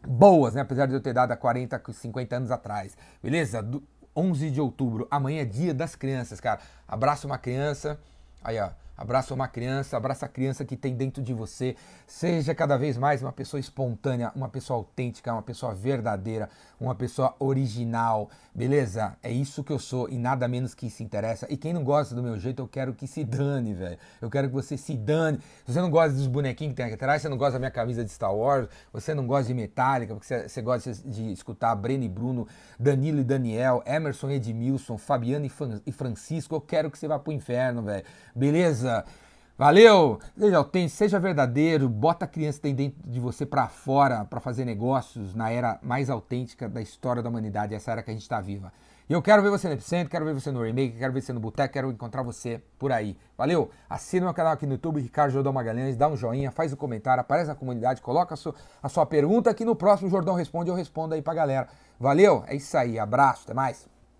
boas, 0.06 0.54
né? 0.54 0.60
Apesar 0.60 0.86
de 0.86 0.92
eu 0.92 1.00
ter 1.00 1.14
dado 1.14 1.32
há 1.32 1.36
40, 1.36 1.80
50 1.92 2.36
anos 2.36 2.50
atrás. 2.50 2.96
Beleza? 3.22 3.62
Do 3.62 3.82
11 4.16 4.50
de 4.50 4.60
outubro, 4.60 5.06
amanhã 5.10 5.42
é 5.42 5.44
dia 5.44 5.72
das 5.72 5.94
crianças, 5.94 6.40
cara. 6.40 6.60
Abraça 6.86 7.26
uma 7.26 7.38
criança. 7.38 7.98
Aí, 8.42 8.58
ó. 8.58 8.70
Abraça 9.00 9.32
uma 9.32 9.48
criança, 9.48 9.96
abraça 9.96 10.26
a 10.26 10.28
criança 10.28 10.62
que 10.62 10.76
tem 10.76 10.94
dentro 10.94 11.22
de 11.22 11.32
você. 11.32 11.74
Seja 12.06 12.54
cada 12.54 12.76
vez 12.76 12.98
mais 12.98 13.22
uma 13.22 13.32
pessoa 13.32 13.58
espontânea, 13.58 14.30
uma 14.36 14.50
pessoa 14.50 14.76
autêntica, 14.76 15.32
uma 15.32 15.40
pessoa 15.40 15.74
verdadeira, 15.74 16.50
uma 16.78 16.94
pessoa 16.94 17.34
original. 17.38 18.28
Beleza? 18.54 19.16
É 19.22 19.32
isso 19.32 19.64
que 19.64 19.72
eu 19.72 19.78
sou 19.78 20.06
e 20.10 20.18
nada 20.18 20.46
menos 20.46 20.74
que 20.74 20.86
isso 20.86 21.02
interessa. 21.02 21.46
E 21.48 21.56
quem 21.56 21.72
não 21.72 21.82
gosta 21.82 22.14
do 22.14 22.22
meu 22.22 22.38
jeito, 22.38 22.60
eu 22.60 22.68
quero 22.68 22.92
que 22.92 23.06
se 23.06 23.24
dane, 23.24 23.72
velho. 23.72 23.96
Eu 24.20 24.28
quero 24.28 24.48
que 24.48 24.54
você 24.54 24.76
se 24.76 24.94
dane. 24.98 25.38
Se 25.64 25.72
você 25.72 25.80
não 25.80 25.90
gosta 25.90 26.12
dos 26.14 26.26
bonequinhos 26.26 26.72
que 26.72 26.76
tem 26.76 26.84
aqui 26.84 26.96
atrás, 26.96 27.22
você 27.22 27.28
não 27.30 27.38
gosta 27.38 27.54
da 27.54 27.58
minha 27.58 27.70
camisa 27.70 28.04
de 28.04 28.10
Star 28.10 28.34
Wars, 28.34 28.68
você 28.92 29.14
não 29.14 29.26
gosta 29.26 29.46
de 29.46 29.54
Metallica, 29.54 30.14
porque 30.14 30.46
você, 30.46 30.60
gosta 30.60 30.92
de 30.92 31.32
escutar 31.32 31.74
Breno 31.74 32.04
e 32.04 32.08
Bruno, 32.08 32.46
Danilo 32.78 33.20
e 33.20 33.24
Daniel, 33.24 33.82
Emerson 33.86 34.28
e 34.28 34.34
Edmilson, 34.34 34.98
Fabiano 34.98 35.46
e 35.86 35.92
Francisco, 35.92 36.54
eu 36.54 36.60
quero 36.60 36.90
que 36.90 36.98
você 36.98 37.08
vá 37.08 37.18
pro 37.18 37.32
inferno, 37.32 37.82
velho. 37.82 38.04
Beleza? 38.36 38.89
Valeu! 39.60 40.18
Seja 40.38 40.56
autêntico, 40.56 40.96
seja 40.96 41.20
verdadeiro, 41.20 41.86
bota 41.86 42.24
a 42.24 42.28
criança 42.28 42.56
que 42.56 42.62
tem 42.62 42.74
dentro 42.74 42.98
de 43.04 43.20
você 43.20 43.44
para 43.44 43.68
fora 43.68 44.24
para 44.24 44.40
fazer 44.40 44.64
negócios 44.64 45.34
na 45.34 45.50
era 45.50 45.78
mais 45.82 46.08
autêntica 46.08 46.66
da 46.66 46.80
história 46.80 47.22
da 47.22 47.28
humanidade, 47.28 47.74
essa 47.74 47.92
era 47.92 48.02
que 48.02 48.10
a 48.10 48.14
gente 48.14 48.22
está 48.22 48.40
viva. 48.40 48.72
E 49.06 49.12
eu 49.12 49.20
quero 49.20 49.42
ver 49.42 49.50
você 49.50 49.68
no 49.68 49.74
Epicentro, 49.74 50.08
quero 50.08 50.24
ver 50.24 50.32
você 50.32 50.50
no 50.50 50.62
Remake, 50.62 50.96
quero 50.96 51.12
ver 51.12 51.20
você 51.20 51.32
no 51.34 51.40
Boteco, 51.40 51.74
quero 51.74 51.90
encontrar 51.90 52.22
você 52.22 52.62
por 52.78 52.90
aí. 52.90 53.18
Valeu? 53.36 53.70
Assina 53.86 54.24
meu 54.24 54.32
canal 54.32 54.52
aqui 54.52 54.64
no 54.64 54.74
YouTube, 54.74 54.98
Ricardo 54.98 55.32
Jordão 55.32 55.52
Magalhães, 55.52 55.94
dá 55.94 56.08
um 56.08 56.16
joinha, 56.16 56.50
faz 56.50 56.72
um 56.72 56.76
comentário, 56.76 57.20
aparece 57.20 57.48
na 57.48 57.54
comunidade, 57.54 58.00
coloca 58.00 58.32
a 58.32 58.36
sua, 58.38 58.54
a 58.82 58.88
sua 58.88 59.04
pergunta 59.04 59.52
que 59.52 59.64
no 59.64 59.76
próximo 59.76 60.08
Jordão 60.08 60.36
Responde 60.36 60.70
eu 60.70 60.74
respondo 60.74 61.14
aí 61.14 61.20
pra 61.20 61.34
galera. 61.34 61.68
Valeu? 61.98 62.44
É 62.46 62.54
isso 62.54 62.74
aí, 62.78 62.98
abraço, 62.98 63.42
até 63.44 63.52
mais. 63.52 63.86